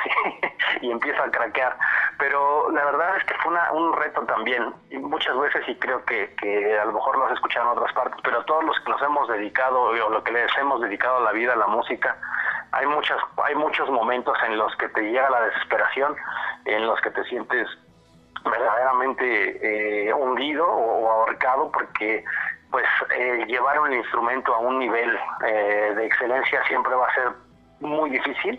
y, 0.80 0.86
y 0.86 0.90
empieza 0.90 1.24
a 1.24 1.30
craquear, 1.30 1.74
pero 2.18 2.70
la 2.70 2.84
verdad 2.84 3.16
es 3.16 3.24
que 3.24 3.34
fue 3.42 3.52
una, 3.52 3.72
un 3.72 3.94
reto 3.94 4.20
también, 4.26 4.70
y 4.90 4.98
muchas 4.98 5.34
veces 5.38 5.66
y 5.66 5.74
creo 5.76 6.04
que, 6.04 6.34
que 6.34 6.78
a 6.78 6.84
lo 6.84 6.92
mejor 6.92 7.16
los 7.16 7.32
escuchan 7.32 7.62
en 7.62 7.68
otras 7.68 7.92
partes, 7.94 8.20
pero 8.22 8.44
todos 8.44 8.64
los 8.64 8.78
que 8.80 8.90
nos 8.90 9.02
hemos 9.02 9.28
dedicado 9.28 9.80
o 9.80 10.10
lo 10.10 10.22
que 10.24 10.32
les 10.32 10.56
hemos 10.58 10.80
dedicado 10.80 11.18
a 11.18 11.20
la 11.20 11.32
vida, 11.32 11.52
a 11.52 11.56
la 11.56 11.66
música, 11.66 12.16
hay 12.72 12.86
muchas, 12.86 13.18
hay 13.44 13.54
muchos 13.54 13.88
momentos 13.90 14.36
en 14.46 14.56
los 14.56 14.74
que 14.76 14.88
te 14.88 15.02
llega 15.02 15.28
la 15.30 15.42
desesperación, 15.42 16.16
en 16.64 16.86
los 16.86 17.00
que 17.00 17.10
te 17.10 17.24
sientes 17.24 17.68
verdaderamente 18.44 20.08
eh, 20.08 20.12
hundido 20.12 20.66
o, 20.66 21.10
ahorcado 21.10 21.70
porque 21.70 22.24
pues 22.70 22.86
eh, 23.16 23.44
llevar 23.46 23.78
un 23.80 23.92
instrumento 23.92 24.54
a 24.54 24.58
un 24.58 24.78
nivel 24.78 25.18
eh, 25.46 25.92
de 25.94 26.06
excelencia 26.06 26.62
siempre 26.66 26.94
va 26.94 27.06
a 27.06 27.14
ser 27.14 27.32
muy 27.82 28.10
difícil. 28.10 28.58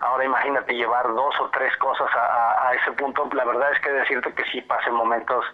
Ahora 0.00 0.24
imagínate 0.24 0.72
llevar 0.74 1.06
dos 1.08 1.38
o 1.40 1.50
tres 1.50 1.76
cosas 1.76 2.08
a, 2.14 2.72
ese 2.74 2.92
punto. 2.92 3.28
La 3.34 3.44
verdad 3.44 3.70
es 3.72 3.80
que 3.80 3.90
decirte 3.90 4.32
que 4.32 4.44
sí 4.44 4.62
pasen 4.62 4.94
momentos 4.94 5.44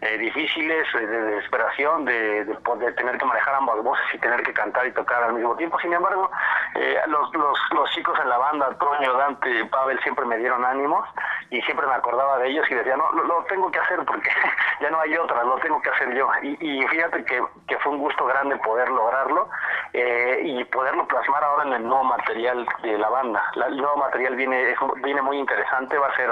eh, 0.00 0.16
difíciles, 0.16 0.86
de, 0.94 1.06
de 1.06 1.22
desesperación, 1.22 2.06
de, 2.06 2.44
de, 2.46 2.54
de, 2.54 2.92
tener 2.92 3.18
que 3.18 3.26
manejar 3.26 3.56
ambas 3.56 3.82
voces 3.82 4.04
y 4.14 4.18
tener 4.18 4.42
que 4.42 4.54
cantar 4.54 4.86
y 4.86 4.92
tocar 4.92 5.22
al 5.22 5.34
mismo 5.34 5.54
tiempo. 5.56 5.78
Sin 5.80 5.92
embargo, 5.92 6.30
eh, 6.76 6.96
los, 7.08 7.34
los, 7.34 7.58
los 7.72 7.90
chicos 7.90 8.18
en 8.20 8.30
la 8.30 8.38
banda, 8.38 8.70
Toño, 8.78 9.12
Dante, 9.14 9.66
Pavel, 9.66 10.00
siempre 10.00 10.24
me 10.24 10.38
dieron 10.38 10.64
ánimos 10.64 11.06
y 11.50 11.60
siempre 11.62 11.86
me 11.86 11.94
acordaba 11.94 12.38
de 12.38 12.48
ellos 12.48 12.64
y 12.70 12.74
decía, 12.74 12.96
no, 12.96 13.10
lo, 13.12 13.24
lo 13.24 13.44
tengo 13.44 13.70
que 13.70 13.80
hacer 13.80 14.02
porque 14.06 14.30
ya 14.80 14.90
no 14.90 15.00
hay 15.00 15.16
otra, 15.16 15.42
lo 15.44 15.56
tengo 15.58 15.82
que 15.82 15.90
hacer 15.90 16.14
yo. 16.14 16.30
Y, 16.42 16.56
y 16.60 16.86
fíjate 16.86 17.24
que, 17.24 17.42
que, 17.66 17.76
fue 17.78 17.92
un 17.92 17.98
gusto 17.98 18.24
grande 18.24 18.56
poder 18.58 18.88
lograrlo 18.88 19.48
eh, 19.92 20.40
y 20.44 20.64
poderlo 20.64 21.06
plasmar 21.06 21.42
ahora 21.42 21.64
en 21.64 21.72
el 21.74 21.82
nuevo 21.82 22.04
material 22.04 22.66
de 22.82 22.98
la 22.98 23.08
banda. 23.08 23.42
La, 23.54 23.66
el 23.66 23.76
nuevo 23.76 23.96
material 23.96 24.36
viene, 24.36 24.70
es, 24.70 24.78
viene 25.02 25.22
muy 25.22 25.38
interesante, 25.38 25.98
va 25.98 26.08
a 26.08 26.16
ser 26.16 26.30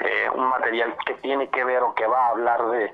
eh, 0.00 0.28
un 0.34 0.48
material 0.48 0.94
que 1.06 1.14
tiene 1.14 1.48
que 1.48 1.64
ver 1.64 1.82
o 1.82 1.94
que 1.94 2.06
va 2.06 2.26
a 2.26 2.28
hablar 2.30 2.60
de, 2.68 2.92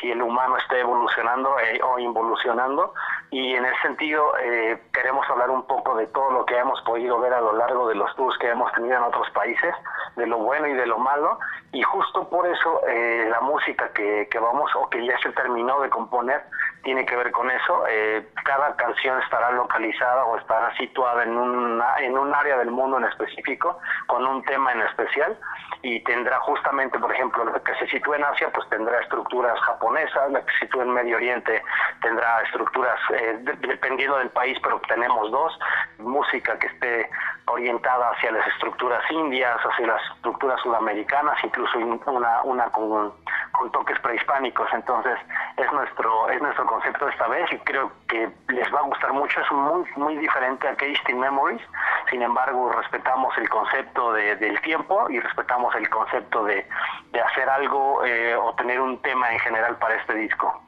si 0.00 0.10
el 0.10 0.22
humano 0.22 0.56
está 0.56 0.78
evolucionando 0.78 1.58
eh, 1.60 1.80
o 1.82 1.98
involucionando 1.98 2.94
y 3.30 3.54
en 3.54 3.64
ese 3.64 3.80
sentido 3.82 4.36
eh, 4.40 4.82
queremos 4.92 5.28
hablar 5.30 5.50
un 5.50 5.66
poco 5.66 5.94
de 5.96 6.06
todo 6.08 6.30
lo 6.32 6.44
que 6.44 6.56
hemos 6.56 6.80
podido 6.82 7.20
ver 7.20 7.32
a 7.32 7.40
lo 7.40 7.52
largo 7.52 7.88
de 7.88 7.94
los 7.94 8.14
tours 8.16 8.36
que 8.38 8.48
hemos 8.48 8.72
tenido 8.72 8.96
en 8.96 9.04
otros 9.04 9.30
países, 9.30 9.74
de 10.16 10.26
lo 10.26 10.38
bueno 10.38 10.66
y 10.66 10.74
de 10.74 10.86
lo 10.86 10.98
malo 10.98 11.38
y 11.72 11.82
justo 11.82 12.28
por 12.28 12.46
eso 12.46 12.80
eh, 12.88 13.28
la 13.30 13.40
música 13.40 13.90
que, 13.92 14.28
que 14.30 14.38
vamos 14.38 14.70
o 14.74 14.88
que 14.88 15.06
ya 15.06 15.16
se 15.18 15.30
terminó 15.30 15.80
de 15.80 15.90
componer 15.90 16.42
tiene 16.86 17.04
que 17.04 17.16
ver 17.16 17.32
con 17.32 17.50
eso. 17.50 17.84
Eh, 17.88 18.28
cada 18.44 18.76
canción 18.76 19.20
estará 19.20 19.50
localizada 19.50 20.24
o 20.24 20.38
estará 20.38 20.72
situada 20.76 21.24
en, 21.24 21.36
una, 21.36 21.96
en 21.98 22.16
un 22.16 22.32
área 22.32 22.56
del 22.58 22.70
mundo 22.70 22.98
en 22.98 23.04
específico, 23.06 23.80
con 24.06 24.24
un 24.24 24.40
tema 24.44 24.70
en 24.70 24.82
especial, 24.82 25.36
y 25.82 25.98
tendrá 26.04 26.38
justamente, 26.38 26.96
por 27.00 27.12
ejemplo, 27.12 27.44
la 27.44 27.58
que 27.58 27.74
se 27.74 27.88
sitúe 27.88 28.14
en 28.14 28.24
Asia, 28.24 28.50
pues 28.54 28.68
tendrá 28.68 29.00
estructuras 29.00 29.58
japonesas, 29.62 30.30
la 30.30 30.44
que 30.46 30.52
se 30.52 30.58
sitúe 30.60 30.82
en 30.82 30.92
Medio 30.92 31.16
Oriente 31.16 31.60
tendrá 32.02 32.42
estructuras, 32.42 33.00
eh, 33.10 33.36
de, 33.40 33.52
dependiendo 33.66 34.18
del 34.18 34.30
país, 34.30 34.56
pero 34.62 34.80
tenemos 34.86 35.28
dos, 35.32 35.58
música 35.98 36.56
que 36.60 36.68
esté 36.68 37.10
orientada 37.46 38.10
hacia 38.10 38.30
las 38.32 38.46
estructuras 38.48 39.02
indias, 39.10 39.58
hacia 39.58 39.86
las 39.86 40.02
estructuras 40.16 40.60
sudamericanas, 40.60 41.36
incluso 41.42 41.78
una, 41.78 42.42
una 42.42 42.66
con, 42.70 43.12
con 43.52 43.72
toques 43.72 43.98
prehispánicos. 44.00 44.68
Entonces, 44.72 45.18
es 45.56 45.72
nuestro, 45.72 46.28
es 46.28 46.40
nuestro 46.42 46.66
concepto 46.76 47.08
esta 47.08 47.26
vez 47.28 47.50
y 47.52 47.58
creo 47.58 47.90
que 48.08 48.28
les 48.48 48.72
va 48.72 48.80
a 48.80 48.82
gustar 48.82 49.12
mucho. 49.12 49.40
Es 49.40 49.50
muy, 49.50 49.84
muy 49.96 50.16
diferente 50.18 50.68
a 50.68 50.76
Tasting 50.76 51.18
Memories. 51.18 51.62
Sin 52.10 52.22
embargo, 52.22 52.70
respetamos 52.72 53.36
el 53.38 53.48
concepto 53.48 54.12
de, 54.12 54.36
del 54.36 54.60
tiempo 54.60 55.08
y 55.10 55.18
respetamos 55.20 55.74
el 55.74 55.88
concepto 55.88 56.44
de, 56.44 56.66
de 57.12 57.20
hacer 57.20 57.48
algo 57.48 58.04
eh, 58.04 58.36
o 58.36 58.54
tener 58.54 58.80
un 58.80 59.00
tema 59.00 59.32
en 59.32 59.38
general 59.40 59.76
para 59.78 59.96
este 59.96 60.14
disco. 60.14 60.62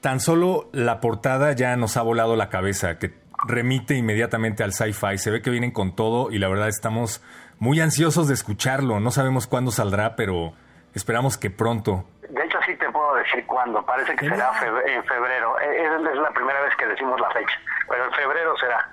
Tan 0.00 0.20
solo 0.20 0.68
la 0.72 1.00
portada 1.00 1.52
ya 1.52 1.76
nos 1.76 1.96
ha 1.96 2.02
volado 2.02 2.36
la 2.36 2.48
cabeza, 2.48 2.98
que 2.98 3.12
remite 3.46 3.94
inmediatamente 3.94 4.64
al 4.64 4.72
sci-fi. 4.72 5.18
Se 5.18 5.30
ve 5.30 5.42
que 5.42 5.50
vienen 5.50 5.72
con 5.72 5.94
todo 5.94 6.30
y 6.30 6.38
la 6.38 6.48
verdad 6.48 6.68
estamos 6.68 7.22
muy 7.58 7.80
ansiosos 7.80 8.28
de 8.28 8.34
escucharlo. 8.34 9.00
No 9.00 9.10
sabemos 9.10 9.46
cuándo 9.46 9.70
saldrá, 9.72 10.16
pero 10.16 10.52
esperamos 10.94 11.36
que 11.36 11.50
pronto. 11.50 12.04
Te 12.88 12.92
puedo 12.92 13.16
decir 13.16 13.44
cuándo. 13.44 13.84
Parece 13.84 14.16
que 14.16 14.26
será 14.26 14.50
en 14.86 15.04
febrero. 15.04 15.58
Es, 15.60 16.16
la 16.16 16.30
primera 16.30 16.58
vez 16.62 16.74
que 16.76 16.86
decimos 16.86 17.20
la 17.20 17.30
fecha, 17.32 17.60
pero 17.86 18.06
en 18.06 18.12
febrero 18.12 18.56
será. 18.56 18.90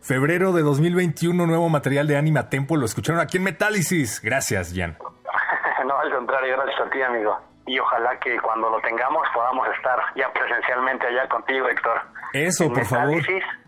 Febrero 0.00 0.52
de 0.52 0.62
2021, 0.62 1.46
nuevo 1.46 1.68
material 1.68 2.06
de 2.06 2.16
Anima 2.16 2.48
Tempo. 2.48 2.78
Lo 2.78 2.86
escucharon 2.86 3.20
aquí 3.20 3.36
en 3.36 3.44
Metálisis. 3.44 4.22
Gracias, 4.22 4.72
Jan. 4.74 4.96
no, 5.86 5.98
al 5.98 6.10
contrario, 6.10 6.56
gracias 6.56 6.86
a 6.86 6.88
ti, 6.88 7.02
amigo. 7.02 7.38
Y 7.66 7.78
ojalá 7.78 8.18
que 8.18 8.40
cuando 8.40 8.70
lo 8.70 8.80
tengamos 8.80 9.28
podamos 9.34 9.68
estar 9.76 9.98
ya 10.16 10.32
presencialmente 10.32 11.06
allá 11.06 11.28
contigo, 11.28 11.68
Héctor. 11.68 12.00
Eso, 12.32 12.68
por 12.68 12.78
Metálisis, 12.78 13.44
favor. 13.44 13.67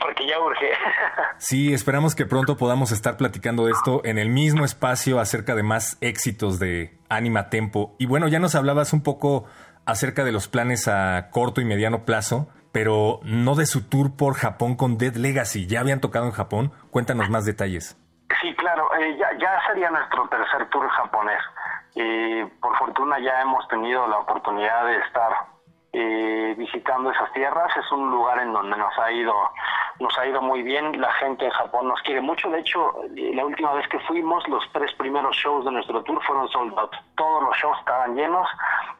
Porque 0.00 0.26
ya 0.26 0.38
urge. 0.40 0.70
Sí, 1.38 1.72
esperamos 1.72 2.16
que 2.16 2.26
pronto 2.26 2.56
podamos 2.56 2.90
estar 2.90 3.16
platicando 3.16 3.66
de 3.66 3.70
esto 3.70 4.00
en 4.04 4.18
el 4.18 4.28
mismo 4.28 4.64
espacio 4.64 5.20
acerca 5.20 5.54
de 5.54 5.62
más 5.62 5.96
éxitos 6.00 6.58
de 6.58 6.98
Anima 7.08 7.48
Tempo. 7.48 7.94
Y 7.96 8.06
bueno, 8.06 8.26
ya 8.26 8.40
nos 8.40 8.56
hablabas 8.56 8.92
un 8.92 9.04
poco 9.04 9.44
acerca 9.86 10.24
de 10.24 10.32
los 10.32 10.48
planes 10.48 10.88
a 10.88 11.30
corto 11.30 11.60
y 11.60 11.64
mediano 11.64 12.04
plazo, 12.04 12.48
pero 12.72 13.20
no 13.22 13.54
de 13.54 13.66
su 13.66 13.88
tour 13.88 14.16
por 14.16 14.34
Japón 14.34 14.74
con 14.74 14.98
Dead 14.98 15.14
Legacy. 15.14 15.68
Ya 15.68 15.78
habían 15.78 16.00
tocado 16.00 16.26
en 16.26 16.32
Japón. 16.32 16.72
Cuéntanos 16.90 17.30
más 17.30 17.44
detalles. 17.44 17.96
Sí, 18.42 18.52
claro, 18.56 18.90
eh, 18.96 19.16
ya, 19.16 19.28
ya 19.38 19.60
sería 19.68 19.90
nuestro 19.90 20.28
tercer 20.28 20.68
tour 20.70 20.88
japonés. 20.88 21.40
Eh, 21.94 22.46
por 22.60 22.76
fortuna 22.78 23.18
ya 23.20 23.40
hemos 23.42 23.66
tenido 23.68 24.06
la 24.08 24.18
oportunidad 24.18 24.86
de 24.86 24.98
estar 24.98 25.32
eh, 25.92 26.54
visitando 26.56 27.10
esas 27.10 27.32
tierras. 27.32 27.76
Es 27.76 27.90
un 27.92 28.10
lugar 28.10 28.40
en 28.40 28.52
donde 28.52 28.76
nos 28.76 28.98
ha 28.98 29.12
ido 29.12 29.34
nos 30.00 30.16
ha 30.18 30.26
ido 30.26 30.40
muy 30.40 30.62
bien. 30.62 31.00
La 31.00 31.12
gente 31.14 31.44
en 31.44 31.50
Japón 31.50 31.88
nos 31.88 32.00
quiere 32.02 32.20
mucho. 32.20 32.48
De 32.50 32.60
hecho, 32.60 32.94
la 33.14 33.44
última 33.44 33.72
vez 33.72 33.88
que 33.88 33.98
fuimos, 34.00 34.46
los 34.48 34.64
tres 34.72 34.92
primeros 34.94 35.36
shows 35.36 35.64
de 35.64 35.72
nuestro 35.72 36.02
tour 36.04 36.22
fueron 36.24 36.48
sold 36.48 36.78
out. 36.78 36.94
Todos 37.16 37.42
los 37.42 37.56
shows 37.56 37.78
estaban 37.80 38.14
llenos. 38.14 38.48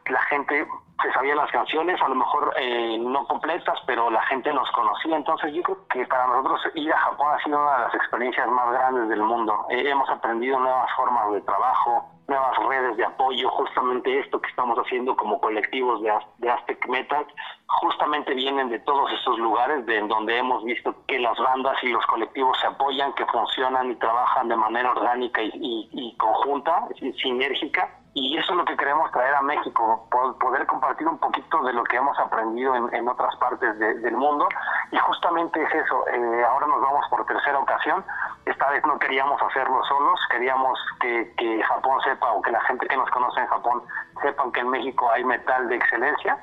La 0.07 0.21
gente 0.23 0.67
se 1.01 1.13
sabía 1.13 1.35
las 1.35 1.49
canciones, 1.51 2.01
a 2.01 2.09
lo 2.09 2.15
mejor 2.15 2.53
eh, 2.57 2.97
no 2.99 3.25
completas, 3.27 3.79
pero 3.85 4.09
la 4.09 4.21
gente 4.23 4.51
nos 4.53 4.69
conocía. 4.71 5.15
Entonces 5.15 5.53
yo 5.53 5.61
creo 5.63 5.87
que 5.87 6.05
para 6.05 6.27
nosotros 6.27 6.61
ir 6.75 6.91
a 6.91 6.97
Japón 6.97 7.27
ha 7.33 7.43
sido 7.43 7.61
una 7.61 7.77
de 7.77 7.83
las 7.83 7.95
experiencias 7.95 8.47
más 8.49 8.71
grandes 8.73 9.09
del 9.09 9.23
mundo. 9.23 9.65
Eh, 9.69 9.89
hemos 9.89 10.09
aprendido 10.09 10.59
nuevas 10.59 10.91
formas 10.97 11.31
de 11.31 11.41
trabajo, 11.41 12.09
nuevas 12.29 12.57
redes 12.67 12.95
de 12.97 13.05
apoyo, 13.05 13.49
justamente 13.49 14.19
esto 14.19 14.39
que 14.39 14.49
estamos 14.49 14.77
haciendo 14.77 15.15
como 15.17 15.41
colectivos 15.41 16.01
de, 16.01 16.11
de 16.37 16.49
Aztec 16.49 16.87
Metal, 16.87 17.25
justamente 17.65 18.33
vienen 18.33 18.69
de 18.69 18.79
todos 18.79 19.11
esos 19.11 19.37
lugares 19.39 19.85
de 19.85 19.99
donde 20.07 20.37
hemos 20.37 20.63
visto 20.63 20.95
que 21.07 21.19
las 21.19 21.37
bandas 21.37 21.75
y 21.83 21.87
los 21.87 22.05
colectivos 22.05 22.57
se 22.59 22.67
apoyan, 22.67 23.13
que 23.13 23.25
funcionan 23.25 23.91
y 23.91 23.95
trabajan 23.95 24.47
de 24.47 24.55
manera 24.55 24.91
orgánica 24.91 25.41
y, 25.41 25.51
y 25.91 26.15
conjunta, 26.17 26.87
sinérgica 27.21 27.98
y 28.13 28.37
eso 28.37 28.51
es 28.51 28.57
lo 28.57 28.65
que 28.65 28.75
queremos 28.75 29.11
traer 29.11 29.35
a 29.35 29.41
México, 29.41 30.07
poder 30.39 30.65
compartir 30.65 31.07
un 31.07 31.19
poquito 31.19 31.61
de 31.63 31.73
lo 31.73 31.83
que 31.83 31.97
hemos 31.97 32.17
aprendido 32.19 32.75
en, 32.75 32.93
en 32.93 33.07
otras 33.07 33.35
partes 33.35 33.77
de, 33.77 33.95
del 33.99 34.15
mundo. 34.15 34.47
Y 34.91 34.97
justamente 34.97 35.61
es 35.61 35.73
eso, 35.73 36.07
eh, 36.07 36.43
ahora 36.43 36.67
nos 36.67 36.81
vamos 36.81 37.05
por 37.09 37.25
tercera 37.25 37.59
ocasión, 37.59 38.03
esta 38.45 38.69
vez 38.71 38.83
no 38.85 38.97
queríamos 38.97 39.39
hacerlo 39.41 39.83
solos, 39.83 40.19
queríamos 40.31 40.79
que, 40.99 41.31
que 41.37 41.61
Japón 41.63 42.01
sepa 42.01 42.31
o 42.31 42.41
que 42.41 42.51
la 42.51 42.61
gente 42.61 42.87
que 42.87 42.97
nos 42.97 43.09
conoce 43.11 43.41
en 43.41 43.47
Japón 43.47 43.83
sepan 44.21 44.51
que 44.51 44.61
en 44.61 44.69
México 44.69 45.09
hay 45.11 45.23
metal 45.23 45.69
de 45.69 45.75
excelencia, 45.75 46.37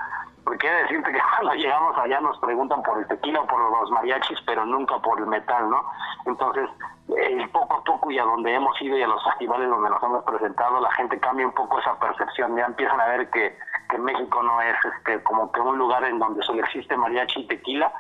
porque 0.47 0.71
decirte 0.71 1.13
que 1.13 1.19
cuando 1.35 1.55
llegamos 1.55 1.99
allá 1.99 2.21
nos 2.21 2.39
preguntan 2.39 2.81
por 2.85 2.99
el 2.99 3.07
tequila 3.09 3.41
o 3.41 3.47
por 3.47 3.61
los 3.61 3.91
mariachis, 3.91 4.41
pero 4.47 4.65
nunca 4.65 4.97
por 5.01 5.19
el 5.19 5.27
metal, 5.27 5.69
¿no? 5.69 5.85
Entonces, 6.25 6.71
eh, 7.19 7.49
poco 7.53 7.75
a 7.75 7.85
poco 7.85 8.11
y 8.13 8.19
a 8.19 8.23
donde 8.23 8.55
hemos 8.55 8.81
ido 8.81 8.97
y 8.97 9.03
a 9.03 9.09
los 9.09 9.23
festivales 9.25 9.69
donde 9.69 9.91
nos 9.91 10.03
hemos 10.03 10.25
presentado, 10.25 10.81
la 10.81 10.91
gente 10.93 11.19
cambia 11.19 11.47
un 11.47 11.53
poco 11.53 11.81
esa 11.81 11.99
percepción, 11.99 12.57
ya 12.57 12.65
empiezan 12.65 13.01
a 13.01 13.07
ver 13.07 13.29
que, 13.31 13.59
que 13.91 13.99
México 13.99 14.41
no 14.45 14.63
es 14.63 14.77
este 14.97 15.21
como 15.25 15.51
que 15.51 15.61
un 15.61 15.79
lugar 15.79 16.05
en 16.05 16.21
donde 16.21 16.41
solo 16.45 16.63
existe 16.63 16.97
mariachi 16.97 17.41
y 17.41 17.49
tequila, 17.49 17.93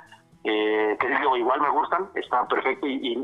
eh, 0.49 0.97
que 1.01 1.09
digo, 1.09 1.37
igual 1.37 1.61
me 1.61 1.71
gustan, 1.71 2.07
está 2.15 2.47
perfecto 2.47 2.87
y, 2.87 3.17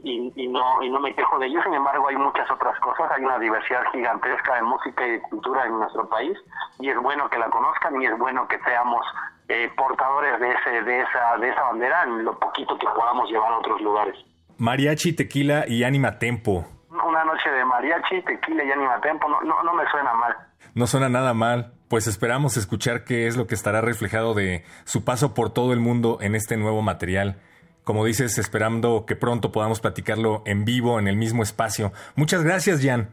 no, 0.48 0.82
y 0.82 0.90
no 0.90 0.98
me 0.98 1.14
quejo 1.14 1.38
de 1.38 1.46
ellos, 1.46 1.62
sin 1.62 1.74
embargo 1.74 2.08
hay 2.08 2.16
muchas 2.16 2.50
otras 2.50 2.76
cosas, 2.80 3.12
hay 3.12 3.24
una 3.24 3.38
diversidad 3.38 3.84
gigantesca 3.92 4.58
en 4.58 4.64
música 4.64 5.06
y 5.06 5.20
cultura 5.20 5.64
en 5.64 5.78
nuestro 5.78 6.08
país 6.08 6.36
y 6.80 6.88
es 6.88 6.96
bueno 6.98 7.28
que 7.30 7.38
la 7.38 7.48
conozcan 7.48 8.02
y 8.02 8.06
es 8.06 8.18
bueno 8.18 8.48
que 8.48 8.58
seamos 8.64 9.06
eh, 9.48 9.70
portadores 9.76 10.40
de, 10.40 10.50
ese, 10.50 10.82
de, 10.82 11.00
esa, 11.00 11.36
de 11.38 11.48
esa 11.50 11.62
bandera 11.62 12.02
en 12.02 12.24
lo 12.24 12.36
poquito 12.38 12.76
que 12.76 12.86
podamos 12.88 13.30
llevar 13.30 13.52
a 13.52 13.58
otros 13.58 13.80
lugares. 13.80 14.16
Mariachi, 14.58 15.14
tequila 15.14 15.64
y 15.68 15.84
anima 15.84 16.18
tempo. 16.18 16.64
Una 16.92 17.24
noche 17.24 17.50
de 17.50 17.64
mariachi, 17.64 18.22
tequila 18.22 18.64
y 18.64 18.70
anima 18.70 19.00
tempo, 19.00 19.28
no, 19.28 19.40
no, 19.40 19.62
no 19.62 19.72
me 19.72 19.88
suena 19.90 20.12
mal. 20.12 20.36
No 20.74 20.86
suena 20.86 21.08
nada 21.08 21.32
mal. 21.34 21.72
Pues 21.88 22.06
esperamos 22.06 22.56
escuchar 22.56 23.04
qué 23.04 23.26
es 23.26 23.36
lo 23.36 23.46
que 23.46 23.54
estará 23.54 23.80
reflejado 23.80 24.34
de 24.34 24.64
su 24.84 25.04
paso 25.04 25.34
por 25.34 25.52
todo 25.52 25.72
el 25.72 25.80
mundo 25.80 26.18
en 26.20 26.34
este 26.34 26.56
nuevo 26.56 26.82
material. 26.82 27.40
Como 27.84 28.04
dices, 28.04 28.38
esperando 28.38 29.04
que 29.06 29.16
pronto 29.16 29.52
podamos 29.52 29.80
platicarlo 29.80 30.42
en 30.46 30.64
vivo, 30.64 30.98
en 30.98 31.08
el 31.08 31.16
mismo 31.16 31.42
espacio. 31.42 31.92
Muchas 32.14 32.44
gracias, 32.44 32.80
Jan. 32.82 33.10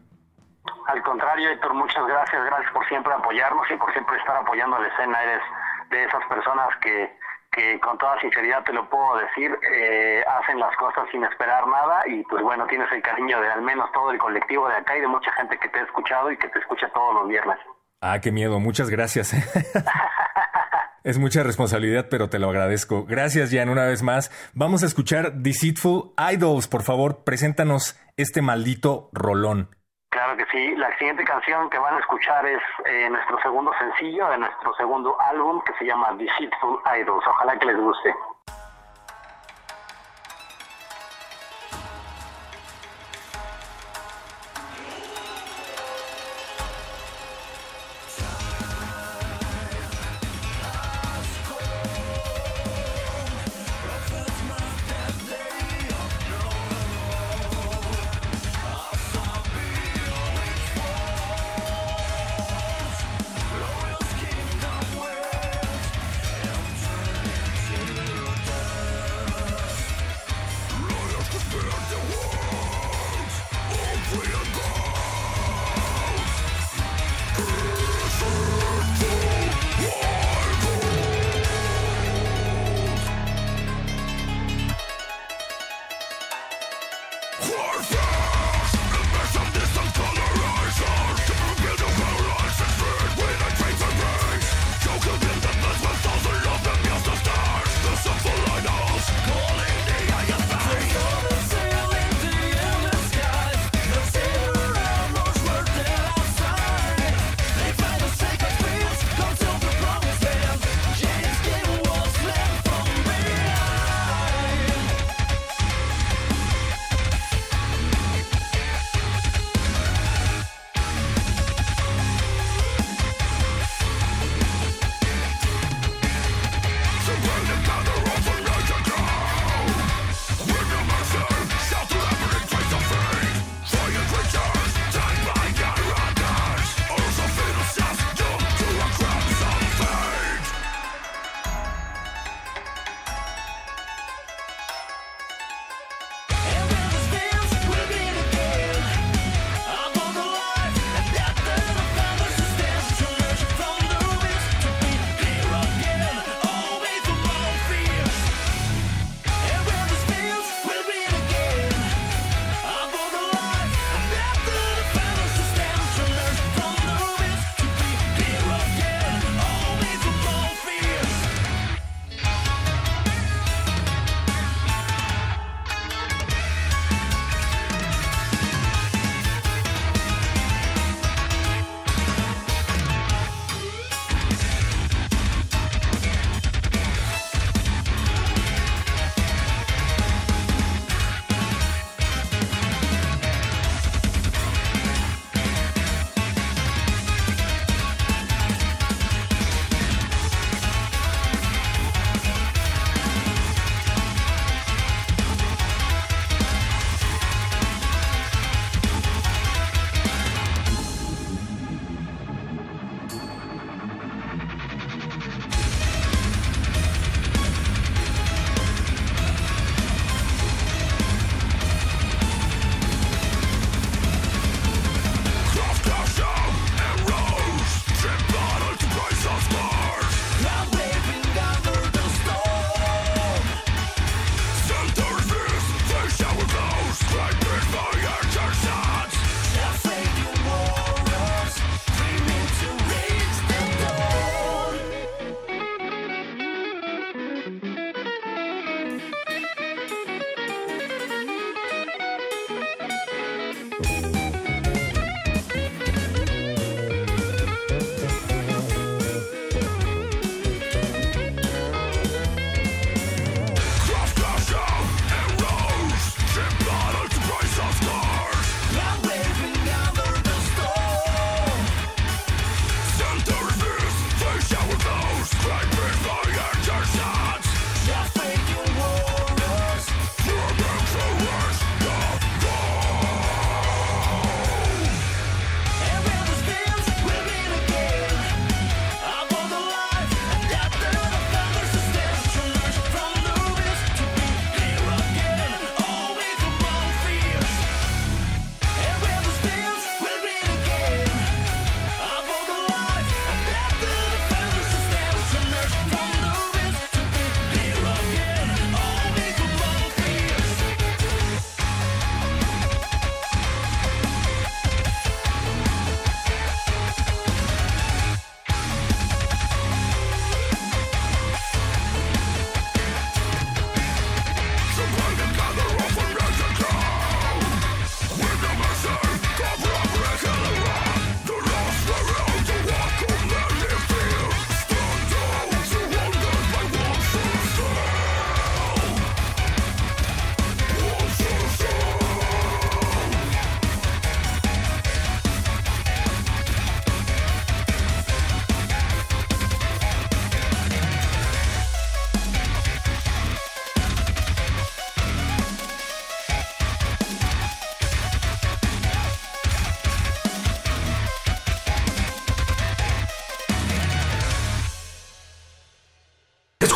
Al 0.87 1.01
contrario, 1.03 1.49
Héctor, 1.49 1.73
muchas 1.73 2.05
gracias. 2.05 2.45
Gracias 2.45 2.71
por 2.71 2.87
siempre 2.87 3.13
apoyarnos 3.13 3.65
y 3.71 3.75
por 3.75 3.91
siempre 3.93 4.17
estar 4.17 4.35
apoyando 4.37 4.75
a 4.75 4.79
la 4.79 4.87
escena. 4.87 5.23
Eres 5.23 5.41
de 5.89 6.03
esas 6.03 6.23
personas 6.27 6.69
que, 6.81 7.17
que 7.51 7.79
con 7.79 7.97
toda 7.97 8.19
sinceridad 8.19 8.63
te 8.63 8.73
lo 8.73 8.89
puedo 8.89 9.17
decir, 9.17 9.51
eh, 9.73 10.23
hacen 10.27 10.59
las 10.59 10.75
cosas 10.77 11.05
sin 11.11 11.23
esperar 11.23 11.67
nada 11.67 12.03
y 12.07 12.23
pues 12.23 12.43
bueno, 12.43 12.65
tienes 12.67 12.91
el 12.91 13.01
cariño 13.01 13.41
de 13.41 13.49
al 13.49 13.61
menos 13.61 13.91
todo 13.91 14.11
el 14.11 14.17
colectivo 14.17 14.67
de 14.67 14.75
acá 14.75 14.97
y 14.97 15.01
de 15.01 15.07
mucha 15.07 15.31
gente 15.33 15.57
que 15.57 15.69
te 15.69 15.79
ha 15.79 15.83
escuchado 15.83 16.31
y 16.31 16.37
que 16.37 16.47
te 16.49 16.59
escucha 16.59 16.89
todos 16.93 17.15
los 17.15 17.27
viernes. 17.27 17.57
Ah, 18.01 18.19
qué 18.21 18.31
miedo, 18.31 18.59
muchas 18.59 18.89
gracias. 18.89 19.33
es 21.03 21.17
mucha 21.17 21.43
responsabilidad, 21.43 22.07
pero 22.09 22.29
te 22.29 22.39
lo 22.39 22.49
agradezco. 22.49 23.05
Gracias, 23.05 23.51
Jan, 23.51 23.69
una 23.69 23.85
vez 23.85 24.03
más. 24.03 24.31
Vamos 24.53 24.83
a 24.83 24.85
escuchar 24.85 25.33
Deceitful 25.33 26.13
Idols, 26.33 26.67
por 26.67 26.83
favor, 26.83 27.23
preséntanos 27.23 27.99
este 28.15 28.41
maldito 28.41 29.09
rolón. 29.11 29.78
Claro 30.09 30.35
que 30.35 30.45
sí. 30.51 30.75
La 30.75 30.95
siguiente 30.97 31.23
canción 31.23 31.69
que 31.69 31.77
van 31.77 31.95
a 31.95 31.99
escuchar 31.99 32.45
es 32.45 32.61
eh, 32.85 33.09
nuestro 33.09 33.39
segundo 33.41 33.71
sencillo 33.77 34.27
de 34.29 34.39
nuestro 34.39 34.73
segundo 34.75 35.15
álbum 35.21 35.61
que 35.61 35.73
se 35.73 35.85
llama 35.85 36.13
Deceitful 36.13 36.79
Idols. 36.99 37.25
Ojalá 37.27 37.57
que 37.59 37.67
les 37.67 37.77
guste. 37.77 38.15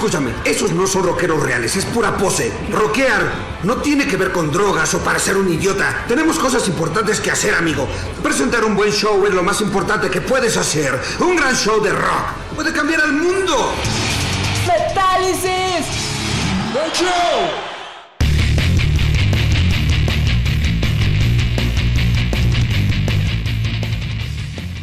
Escúchame, 0.04 0.34
esos 0.44 0.74
no 0.74 0.86
son 0.86 1.06
rockeros 1.06 1.42
reales, 1.42 1.78
es 1.78 1.86
pura 1.86 2.18
pose. 2.18 2.52
Rockear 2.70 3.24
no 3.64 3.78
tiene 3.78 4.06
que 4.06 4.18
ver 4.18 4.34
con 4.34 4.52
drogas 4.52 4.94
o 4.96 5.00
para 5.00 5.18
ser 5.18 5.38
un 5.38 5.50
idiota. 5.50 6.04
Tenemos 6.10 6.38
cosas 6.38 6.68
importantes 6.68 7.22
que 7.22 7.32
hacer, 7.32 7.56
amigo. 7.56 7.88
Presentar 8.22 8.66
un 8.66 8.76
buen 8.76 8.92
show 8.92 9.26
es 9.26 9.34
lo 9.34 9.44
más 9.44 9.62
importante 9.62 10.10
que 10.10 10.20
puedes 10.20 10.58
hacer. 10.58 11.00
Un 11.22 11.38
gran 11.38 11.56
show 11.56 11.82
de 11.82 11.92
rock 11.92 12.34
puede 12.54 12.74
cambiar 12.74 13.00
al 13.00 13.14
mundo. 13.14 13.72
¡Metálisis! 14.68 15.88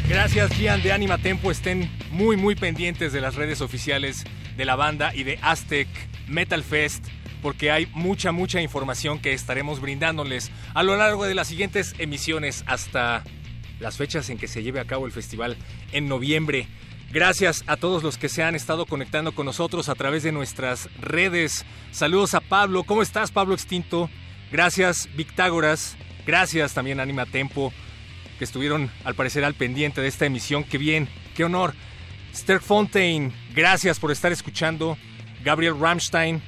Gracias 0.09 0.51
Gian 0.57 0.81
de 0.81 0.91
Anima 0.91 1.19
Tempo, 1.19 1.51
estén 1.51 1.91
muy 2.09 2.37
muy 2.37 2.55
pendientes 2.55 3.13
de 3.13 3.21
las 3.21 3.35
redes 3.35 3.61
oficiales 3.61 4.25
de 4.57 4.65
la 4.65 4.75
banda 4.75 5.13
y 5.15 5.23
de 5.23 5.39
Aztec 5.41 5.87
Metal 6.27 6.63
Fest 6.63 7.05
porque 7.41 7.71
hay 7.71 7.87
mucha 7.87 8.31
mucha 8.31 8.61
información 8.61 9.19
que 9.19 9.33
estaremos 9.33 9.81
brindándoles 9.81 10.51
a 10.73 10.83
lo 10.83 10.95
largo 10.95 11.25
de 11.25 11.35
las 11.35 11.47
siguientes 11.47 11.95
emisiones 11.97 12.63
hasta 12.67 13.23
las 13.79 13.97
fechas 13.97 14.29
en 14.29 14.37
que 14.37 14.47
se 14.47 14.63
lleve 14.63 14.79
a 14.79 14.85
cabo 14.85 15.05
el 15.05 15.11
festival 15.11 15.57
en 15.91 16.07
noviembre. 16.07 16.67
Gracias 17.11 17.63
a 17.67 17.75
todos 17.75 18.03
los 18.03 18.17
que 18.17 18.29
se 18.29 18.41
han 18.43 18.55
estado 18.55 18.85
conectando 18.85 19.33
con 19.33 19.45
nosotros 19.45 19.89
a 19.89 19.95
través 19.95 20.23
de 20.23 20.31
nuestras 20.31 20.87
redes. 21.01 21.65
Saludos 21.91 22.35
a 22.35 22.39
Pablo. 22.39 22.83
¿Cómo 22.83 23.01
estás, 23.01 23.31
Pablo 23.31 23.53
Extinto? 23.53 24.09
Gracias, 24.49 25.09
Victágoras. 25.17 25.97
Gracias 26.25 26.73
también, 26.73 27.01
Anima 27.01 27.25
Tempo, 27.25 27.73
que 28.37 28.45
estuvieron 28.45 28.89
al 29.03 29.15
parecer 29.15 29.43
al 29.43 29.55
pendiente 29.55 29.99
de 29.99 30.07
esta 30.07 30.25
emisión. 30.25 30.63
Qué 30.63 30.77
bien, 30.77 31.09
qué 31.35 31.43
honor. 31.43 31.73
Sterk 32.33 32.61
Fontaine, 32.61 33.31
gracias 33.53 33.99
por 33.99 34.11
estar 34.11 34.31
escuchando. 34.31 34.97
Gabriel 35.43 35.79
Rammstein. 35.79 36.41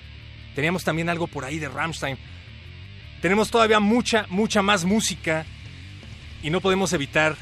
Teníamos 0.56 0.84
también 0.84 1.10
algo 1.10 1.28
por 1.28 1.46
ahí 1.46 1.60
de 1.60 1.68
Rammstein. 1.68 2.18
Tenemos 3.22 3.50
todavía 3.50 3.80
mucha, 3.80 4.26
mucha 4.30 4.62
más 4.62 4.86
música 4.86 5.46
y 6.42 6.50
no 6.50 6.62
podemos 6.62 6.94
evitar 6.94 7.36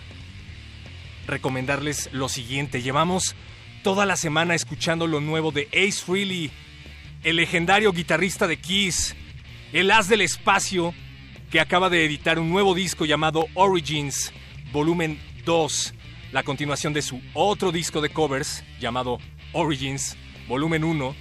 recomendarles 1.28 2.10
lo 2.14 2.30
siguiente. 2.30 2.82
Llevamos 2.82 3.36
toda 3.84 4.06
la 4.06 4.16
semana 4.16 4.56
escuchando 4.56 5.08
lo 5.08 5.22
nuevo 5.22 5.52
de 5.52 5.68
Ace 5.74 6.04
Frehley, 6.06 6.52
el 7.24 7.36
legendario 7.36 7.92
guitarrista 7.92 8.48
de 8.48 8.58
Kiss, 8.58 9.16
el 9.74 9.92
as 9.92 10.08
del 10.08 10.22
espacio, 10.22 10.94
que 11.50 11.60
acaba 11.60 11.90
de 11.90 12.06
editar 12.06 12.40
un 12.40 12.50
nuevo 12.50 12.74
disco 12.74 13.06
llamado 13.06 13.48
Origins, 13.56 14.32
volumen 14.72 15.20
2, 15.46 15.94
la 16.32 16.44
continuación 16.44 16.94
de 16.94 17.02
su 17.02 17.22
otro 17.34 17.72
disco 17.72 18.02
de 18.02 18.10
covers 18.10 18.64
llamado 18.80 19.18
Origins, 19.54 20.18
volumen 20.48 20.84
1. 20.84 21.16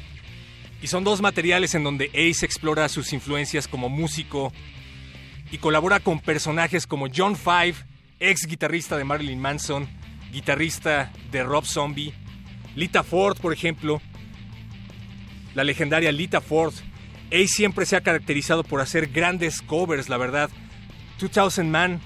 Y 0.83 0.87
son 0.87 1.05
dos 1.05 1.21
materiales 1.21 1.75
en 1.75 1.85
donde 1.85 2.11
Ace 2.15 2.47
explora 2.47 2.89
sus 2.89 3.13
influencias 3.13 3.69
como 3.69 3.89
músico 3.89 4.53
y 5.51 5.59
colabora 5.59 6.01
con 6.01 6.21
personajes 6.21 6.87
como 6.87 7.09
John 7.15 7.37
Five, 7.37 7.75
ex 8.21 8.47
guitarrista 8.47 8.97
de 8.97 9.05
Marilyn 9.05 9.41
Manson, 9.41 9.89
guitarrista 10.33 11.13
de 11.31 11.43
Rob 11.43 11.65
Zombie, 11.67 12.15
Lita 12.77 13.03
Ford, 13.03 13.37
por 13.39 13.53
ejemplo, 13.53 14.01
la 15.55 15.65
legendaria 15.65 16.13
Lita 16.13 16.41
Ford. 16.41 16.73
Ace 17.33 17.49
siempre 17.49 17.85
se 17.85 17.97
ha 17.97 18.01
caracterizado 18.01 18.63
por 18.63 18.81
hacer 18.81 19.09
grandes 19.09 19.61
covers, 19.61 20.09
la 20.09 20.17
verdad. 20.17 20.51
2000 21.21 21.65
Man 21.67 22.01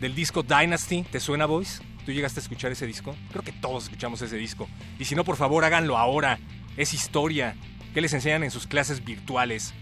del 0.00 0.14
disco 0.14 0.42
Dynasty, 0.42 1.04
¿te 1.04 1.20
suena, 1.20 1.46
Boys? 1.46 1.80
¿Tú 2.06 2.12
llegaste 2.12 2.38
a 2.38 2.44
escuchar 2.44 2.70
ese 2.70 2.86
disco? 2.86 3.16
Creo 3.32 3.42
que 3.42 3.50
todos 3.50 3.84
escuchamos 3.84 4.22
ese 4.22 4.36
disco. 4.36 4.68
Y 4.96 5.06
si 5.06 5.16
no, 5.16 5.24
por 5.24 5.36
favor, 5.36 5.64
háganlo 5.64 5.98
ahora. 5.98 6.38
Es 6.76 6.94
historia. 6.94 7.56
¿Qué 7.92 8.00
les 8.00 8.12
enseñan 8.12 8.44
en 8.44 8.52
sus 8.52 8.68
clases 8.68 9.04
virtuales? 9.04 9.74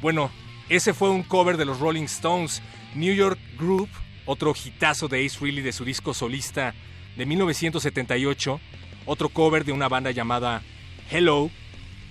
Bueno, 0.00 0.30
ese 0.68 0.94
fue 0.94 1.10
un 1.10 1.24
cover 1.24 1.56
de 1.56 1.64
los 1.64 1.80
Rolling 1.80 2.04
Stones. 2.04 2.62
New 2.94 3.12
York 3.12 3.40
Group, 3.58 3.88
otro 4.24 4.54
hitazo 4.54 5.08
de 5.08 5.26
Ace 5.26 5.36
Frehley 5.36 5.64
de 5.64 5.72
su 5.72 5.84
disco 5.84 6.14
solista 6.14 6.76
de 7.16 7.26
1978. 7.26 8.60
Otro 9.04 9.28
cover 9.30 9.64
de 9.64 9.72
una 9.72 9.88
banda 9.88 10.12
llamada 10.12 10.62
Hello. 11.10 11.50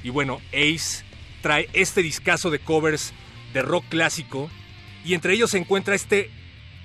Y 0.03 0.09
bueno, 0.09 0.41
Ace 0.49 1.05
trae 1.41 1.69
este 1.71 2.03
discazo 2.03 2.49
de 2.49 2.59
covers 2.59 3.13
de 3.53 3.61
rock 3.61 3.85
clásico. 3.87 4.49
Y 5.05 5.13
entre 5.13 5.35
ellos 5.35 5.51
se 5.51 5.57
encuentra 5.57 5.95
este 5.95 6.29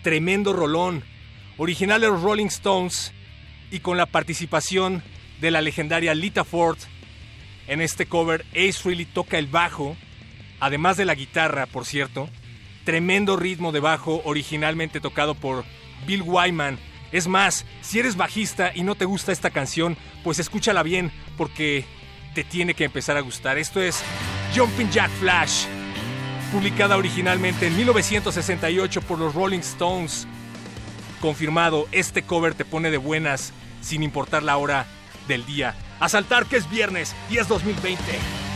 tremendo 0.02 0.52
rolón, 0.52 1.02
original 1.58 2.00
de 2.00 2.08
los 2.08 2.22
Rolling 2.22 2.46
Stones 2.46 3.12
y 3.70 3.80
con 3.80 3.98
la 3.98 4.06
participación 4.06 5.02
de 5.40 5.50
la 5.50 5.60
legendaria 5.60 6.14
Lita 6.14 6.44
Ford. 6.44 6.78
En 7.66 7.80
este 7.82 8.06
cover, 8.06 8.46
Ace 8.52 8.74
Frehley 8.74 9.04
toca 9.04 9.38
el 9.38 9.46
bajo, 9.46 9.96
además 10.60 10.96
de 10.96 11.04
la 11.04 11.14
guitarra, 11.14 11.66
por 11.66 11.84
cierto. 11.84 12.30
Tremendo 12.84 13.36
ritmo 13.36 13.72
de 13.72 13.80
bajo, 13.80 14.22
originalmente 14.24 15.00
tocado 15.00 15.34
por 15.34 15.64
Bill 16.06 16.22
Wyman. 16.22 16.78
Es 17.12 17.26
más, 17.26 17.66
si 17.82 17.98
eres 17.98 18.16
bajista 18.16 18.72
y 18.74 18.82
no 18.82 18.94
te 18.94 19.04
gusta 19.04 19.32
esta 19.32 19.50
canción, 19.50 19.96
pues 20.24 20.38
escúchala 20.38 20.82
bien, 20.82 21.12
porque 21.36 21.84
te 22.34 22.44
tiene 22.44 22.74
que 22.74 22.84
empezar 22.84 23.16
a 23.16 23.20
gustar. 23.20 23.58
Esto 23.58 23.82
es 23.82 24.02
Jumping 24.54 24.90
Jack 24.90 25.10
Flash, 25.20 25.64
publicada 26.52 26.96
originalmente 26.96 27.66
en 27.66 27.76
1968 27.76 29.02
por 29.02 29.18
los 29.18 29.34
Rolling 29.34 29.60
Stones. 29.60 30.26
Confirmado, 31.20 31.88
este 31.90 32.22
cover 32.22 32.54
te 32.54 32.64
pone 32.64 32.90
de 32.90 32.96
buenas 32.96 33.52
sin 33.80 34.02
importar 34.02 34.42
la 34.42 34.56
hora 34.56 34.86
del 35.26 35.44
día. 35.46 35.74
A 35.98 36.08
saltar 36.08 36.46
que 36.46 36.56
es 36.56 36.70
viernes 36.70 37.14
y 37.28 37.38
es 37.38 37.48
2020. 37.48 38.47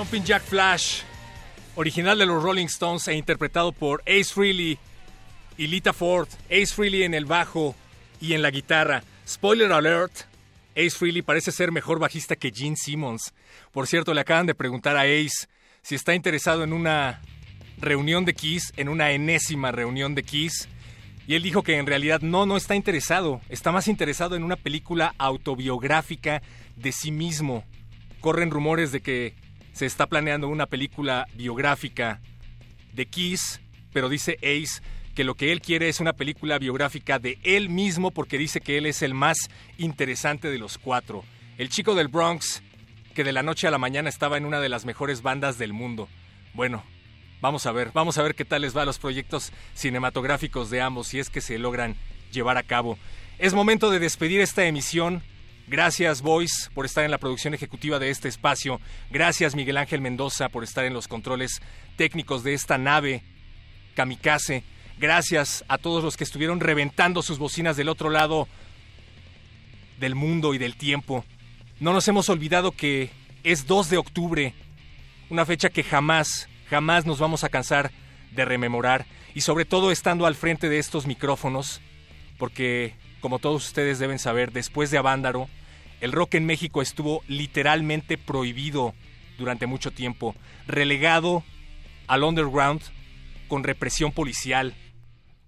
Jumping 0.00 0.24
Jack 0.24 0.44
Flash, 0.44 1.02
original 1.76 2.16
de 2.16 2.24
los 2.24 2.42
Rolling 2.42 2.68
Stones 2.68 3.06
e 3.06 3.12
interpretado 3.12 3.70
por 3.70 4.00
Ace 4.06 4.32
Frehley 4.32 4.78
y 5.58 5.66
Lita 5.66 5.92
Ford. 5.92 6.26
Ace 6.46 6.68
Frehley 6.68 7.02
en 7.02 7.12
el 7.12 7.26
bajo 7.26 7.74
y 8.18 8.32
en 8.32 8.40
la 8.40 8.50
guitarra. 8.50 9.04
Spoiler 9.28 9.70
alert, 9.70 10.22
Ace 10.74 10.92
Frehley 10.92 11.20
parece 11.20 11.52
ser 11.52 11.70
mejor 11.70 11.98
bajista 11.98 12.34
que 12.34 12.50
Gene 12.50 12.76
Simmons. 12.76 13.34
Por 13.72 13.86
cierto, 13.86 14.14
le 14.14 14.22
acaban 14.22 14.46
de 14.46 14.54
preguntar 14.54 14.96
a 14.96 15.02
Ace 15.02 15.48
si 15.82 15.96
está 15.96 16.14
interesado 16.14 16.64
en 16.64 16.72
una 16.72 17.20
reunión 17.76 18.24
de 18.24 18.32
Kiss, 18.32 18.72
en 18.78 18.88
una 18.88 19.10
enésima 19.10 19.70
reunión 19.70 20.14
de 20.14 20.22
Kiss. 20.22 20.66
Y 21.26 21.34
él 21.34 21.42
dijo 21.42 21.62
que 21.62 21.76
en 21.76 21.84
realidad 21.84 22.22
no, 22.22 22.46
no 22.46 22.56
está 22.56 22.74
interesado. 22.74 23.42
Está 23.50 23.70
más 23.70 23.86
interesado 23.86 24.34
en 24.34 24.44
una 24.44 24.56
película 24.56 25.14
autobiográfica 25.18 26.40
de 26.74 26.90
sí 26.90 27.10
mismo. 27.10 27.64
Corren 28.20 28.50
rumores 28.50 28.92
de 28.92 29.02
que 29.02 29.49
se 29.72 29.86
está 29.86 30.06
planeando 30.06 30.48
una 30.48 30.66
película 30.66 31.26
biográfica 31.34 32.20
de 32.92 33.06
Kiss, 33.06 33.60
pero 33.92 34.08
dice 34.08 34.38
Ace 34.42 34.82
que 35.14 35.24
lo 35.24 35.34
que 35.34 35.52
él 35.52 35.60
quiere 35.60 35.88
es 35.88 36.00
una 36.00 36.12
película 36.12 36.58
biográfica 36.58 37.18
de 37.18 37.38
él 37.42 37.68
mismo 37.68 38.10
porque 38.10 38.38
dice 38.38 38.60
que 38.60 38.78
él 38.78 38.86
es 38.86 39.02
el 39.02 39.14
más 39.14 39.50
interesante 39.76 40.48
de 40.48 40.58
los 40.58 40.78
cuatro. 40.78 41.24
El 41.58 41.68
chico 41.68 41.94
del 41.94 42.08
Bronx, 42.08 42.62
que 43.14 43.24
de 43.24 43.32
la 43.32 43.42
noche 43.42 43.66
a 43.66 43.70
la 43.70 43.78
mañana 43.78 44.08
estaba 44.08 44.36
en 44.36 44.44
una 44.44 44.60
de 44.60 44.68
las 44.68 44.84
mejores 44.84 45.22
bandas 45.22 45.58
del 45.58 45.72
mundo. 45.72 46.08
Bueno, 46.54 46.84
vamos 47.40 47.66
a 47.66 47.72
ver, 47.72 47.90
vamos 47.92 48.18
a 48.18 48.22
ver 48.22 48.34
qué 48.34 48.44
tal 48.44 48.62
les 48.62 48.76
va 48.76 48.82
a 48.82 48.86
los 48.86 48.98
proyectos 48.98 49.52
cinematográficos 49.74 50.70
de 50.70 50.80
ambos 50.80 51.08
si 51.08 51.18
es 51.18 51.28
que 51.28 51.40
se 51.40 51.58
logran 51.58 51.96
llevar 52.32 52.56
a 52.56 52.62
cabo. 52.62 52.98
Es 53.38 53.54
momento 53.54 53.90
de 53.90 53.98
despedir 53.98 54.40
esta 54.40 54.64
emisión. 54.66 55.22
Gracias, 55.70 56.20
Voice, 56.20 56.68
por 56.74 56.84
estar 56.84 57.04
en 57.04 57.12
la 57.12 57.18
producción 57.18 57.54
ejecutiva 57.54 58.00
de 58.00 58.10
este 58.10 58.26
espacio. 58.26 58.80
Gracias, 59.08 59.54
Miguel 59.54 59.76
Ángel 59.76 60.00
Mendoza, 60.00 60.48
por 60.48 60.64
estar 60.64 60.84
en 60.84 60.92
los 60.92 61.06
controles 61.06 61.62
técnicos 61.94 62.42
de 62.42 62.54
esta 62.54 62.76
nave 62.76 63.22
kamikaze. 63.94 64.64
Gracias 64.98 65.64
a 65.68 65.78
todos 65.78 66.02
los 66.02 66.16
que 66.16 66.24
estuvieron 66.24 66.58
reventando 66.58 67.22
sus 67.22 67.38
bocinas 67.38 67.76
del 67.76 67.88
otro 67.88 68.10
lado 68.10 68.48
del 70.00 70.16
mundo 70.16 70.54
y 70.54 70.58
del 70.58 70.74
tiempo. 70.74 71.24
No 71.78 71.92
nos 71.92 72.08
hemos 72.08 72.28
olvidado 72.30 72.72
que 72.72 73.10
es 73.44 73.68
2 73.68 73.90
de 73.90 73.98
octubre, 73.98 74.54
una 75.28 75.46
fecha 75.46 75.70
que 75.70 75.84
jamás, 75.84 76.48
jamás 76.68 77.06
nos 77.06 77.20
vamos 77.20 77.44
a 77.44 77.48
cansar 77.48 77.92
de 78.32 78.44
rememorar 78.44 79.06
y 79.36 79.42
sobre 79.42 79.66
todo 79.66 79.92
estando 79.92 80.26
al 80.26 80.34
frente 80.34 80.68
de 80.68 80.80
estos 80.80 81.06
micrófonos, 81.06 81.80
porque 82.38 82.94
como 83.20 83.38
todos 83.38 83.68
ustedes 83.68 84.00
deben 84.00 84.18
saber, 84.18 84.50
después 84.50 84.90
de 84.90 84.98
Avándaro, 84.98 85.48
el 86.00 86.12
rock 86.12 86.34
en 86.34 86.46
México 86.46 86.82
estuvo 86.82 87.22
literalmente 87.28 88.18
prohibido 88.18 88.94
durante 89.38 89.66
mucho 89.66 89.90
tiempo, 89.90 90.34
relegado 90.66 91.44
al 92.06 92.24
underground 92.24 92.82
con 93.48 93.64
represión 93.64 94.12
policial. 94.12 94.74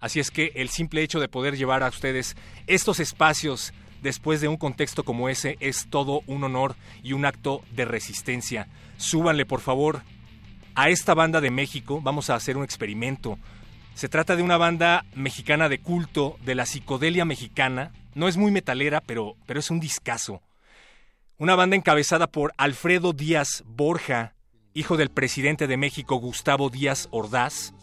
Así 0.01 0.21
es 0.21 0.31
que 0.31 0.53
el 0.57 0.69
simple 0.69 1.03
hecho 1.03 1.21
de 1.21 1.29
poder 1.29 1.57
llevar 1.57 1.83
a 1.83 1.89
ustedes 1.89 2.37
estos 2.67 3.01
espacios 3.01 3.73
después 4.03 4.41
de 4.41 4.49
un 4.49 4.57
contexto 4.57 5.05
como 5.05 5.29
ese 5.29 5.57
es 5.61 5.87
todo 5.89 6.23
un 6.27 6.43
honor 6.45 6.75
y 7.03 7.13
un 7.13 7.25
acto 7.25 7.63
de 7.71 7.85
resistencia. 7.85 8.69
Súbanle, 8.97 9.47
por 9.47 9.61
favor, 9.61 10.03
a 10.75 10.91
esta 10.91 11.15
banda 11.15 11.41
de 11.41 11.51
México. 11.51 12.01
Vamos 12.03 12.29
a 12.29 12.35
hacer 12.35 12.57
un 12.57 12.65
experimento. 12.65 13.39
Se 13.95 14.09
trata 14.09 14.37
de 14.37 14.43
una 14.43 14.57
banda 14.57 15.05
mexicana 15.15 15.69
de 15.69 15.79
culto 15.79 16.37
de 16.45 16.55
la 16.55 16.67
psicodelia 16.67 17.25
mexicana. 17.25 17.93
No 18.15 18.29
es 18.29 18.37
muy 18.37 18.51
metalera, 18.51 19.01
pero, 19.01 19.37
pero 19.47 19.61
es 19.61 19.71
un 19.71 19.81
discazo. 19.81 20.43
Una 21.39 21.55
banda 21.55 21.77
encabezada 21.77 22.27
por 22.27 22.53
Alfredo 22.57 23.13
Díaz 23.13 23.65
Borja, 23.67 24.35
hijo 24.75 24.97
del 24.97 25.11
presidente 25.11 25.67
de 25.67 25.77
México 25.77 26.17
Gustavo 26.17 26.71
Díaz 26.71 27.09
Ordaz, 27.11 27.75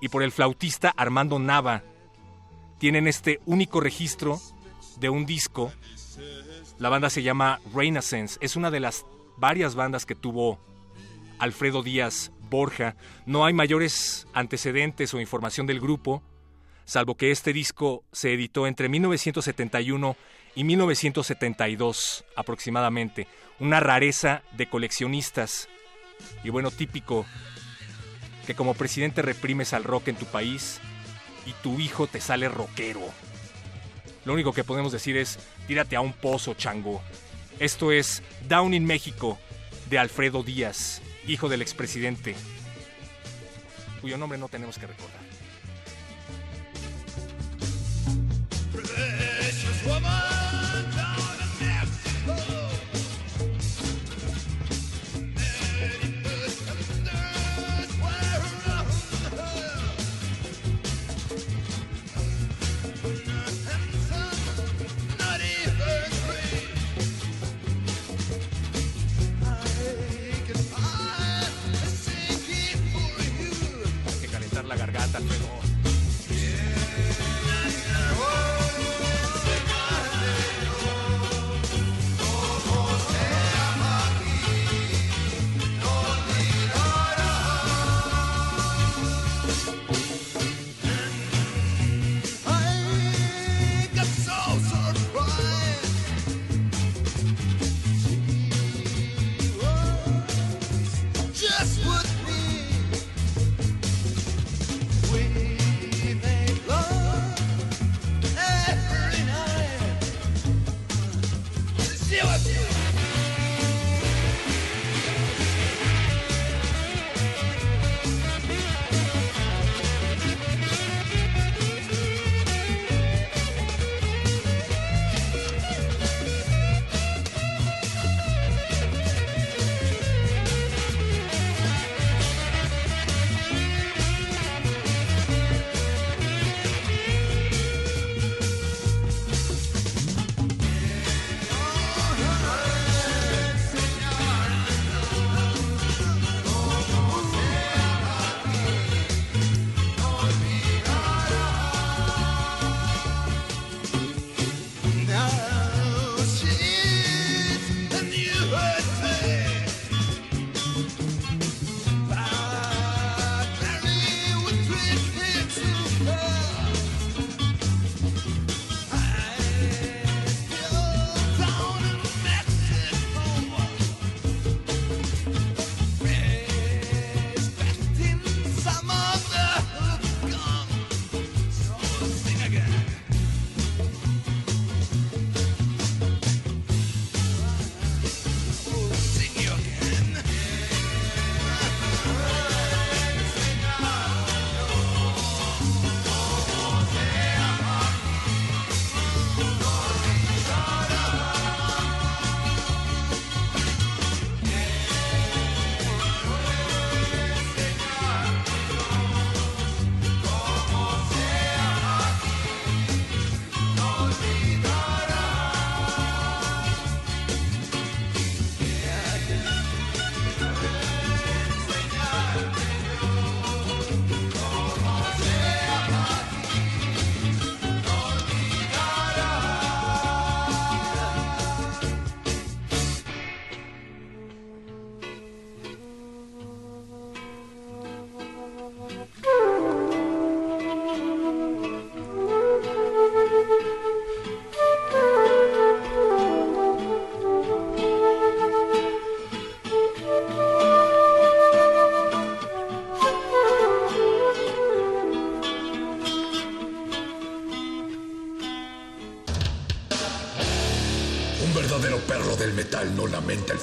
y 0.00 0.08
por 0.08 0.22
el 0.22 0.32
flautista 0.32 0.92
Armando 0.96 1.38
Nava. 1.38 1.82
Tienen 2.78 3.08
este 3.08 3.40
único 3.46 3.80
registro 3.80 4.40
de 4.98 5.08
un 5.08 5.26
disco. 5.26 5.72
La 6.78 6.88
banda 6.88 7.10
se 7.10 7.22
llama 7.22 7.60
Renaissance. 7.74 8.38
Es 8.40 8.56
una 8.56 8.70
de 8.70 8.80
las 8.80 9.04
varias 9.36 9.74
bandas 9.74 10.06
que 10.06 10.14
tuvo 10.14 10.58
Alfredo 11.38 11.82
Díaz 11.82 12.30
Borja. 12.48 12.96
No 13.26 13.44
hay 13.44 13.52
mayores 13.52 14.26
antecedentes 14.32 15.12
o 15.14 15.20
información 15.20 15.66
del 15.66 15.80
grupo, 15.80 16.22
salvo 16.84 17.16
que 17.16 17.30
este 17.30 17.52
disco 17.52 18.04
se 18.12 18.32
editó 18.32 18.66
entre 18.66 18.88
1971 18.88 20.16
y 20.54 20.64
1972 20.64 22.24
aproximadamente. 22.36 23.26
Una 23.60 23.80
rareza 23.80 24.42
de 24.56 24.68
coleccionistas. 24.68 25.68
Y 26.42 26.50
bueno, 26.50 26.70
típico 26.70 27.26
que 28.46 28.54
como 28.54 28.74
presidente 28.74 29.20
reprimes 29.20 29.74
al 29.74 29.84
rock 29.84 30.08
en 30.08 30.16
tu 30.16 30.24
país 30.24 30.80
y 31.44 31.52
tu 31.62 31.78
hijo 31.78 32.06
te 32.06 32.20
sale 32.20 32.48
rockero. 32.48 33.02
Lo 34.24 34.32
único 34.32 34.52
que 34.52 34.64
podemos 34.64 34.90
decir 34.90 35.16
es, 35.16 35.38
tírate 35.66 35.96
a 35.96 36.00
un 36.00 36.12
pozo, 36.12 36.54
chango. 36.54 37.02
Esto 37.58 37.92
es 37.92 38.22
Down 38.48 38.74
in 38.74 38.84
México 38.84 39.38
de 39.90 39.98
Alfredo 39.98 40.42
Díaz, 40.42 41.02
hijo 41.28 41.48
del 41.48 41.62
expresidente, 41.62 42.34
cuyo 44.00 44.16
nombre 44.16 44.38
no 44.38 44.48
tenemos 44.48 44.78
que 44.78 44.86
recordar. 44.86 45.37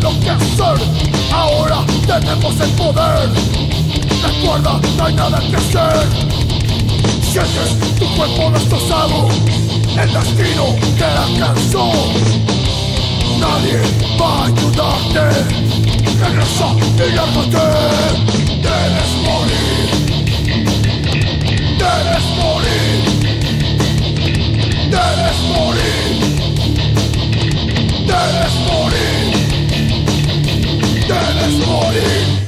Lo 0.00 0.20
que 0.20 0.30
hacer 0.30 1.08
Ahora 1.32 1.84
tenemos 2.06 2.60
el 2.60 2.70
poder. 2.70 3.28
Recuerda, 4.22 4.80
no 4.96 5.04
hay 5.04 5.14
nada 5.14 5.40
que 5.40 5.56
hacer. 5.56 6.08
Sientes 7.22 7.78
tu 7.98 8.06
cuerpo 8.16 8.50
destrozado. 8.50 9.28
El 10.00 10.12
destino 10.12 10.74
te 10.96 11.04
alcanzó. 11.04 11.92
Nadie 13.38 13.80
va 14.20 14.42
a 14.42 14.46
ayudarte. 14.46 15.24
Regresa 16.18 16.68
y 16.96 17.12
lárgate. 17.14 17.66
Debes 18.64 19.12
morir. 19.26 19.86
Debes 21.78 22.26
morir. 22.40 22.96
Debes 24.90 25.38
morir. 25.52 26.08
Debes 28.06 28.54
morir. 28.66 29.17
Debes 31.38 31.66
morir. 31.66 32.47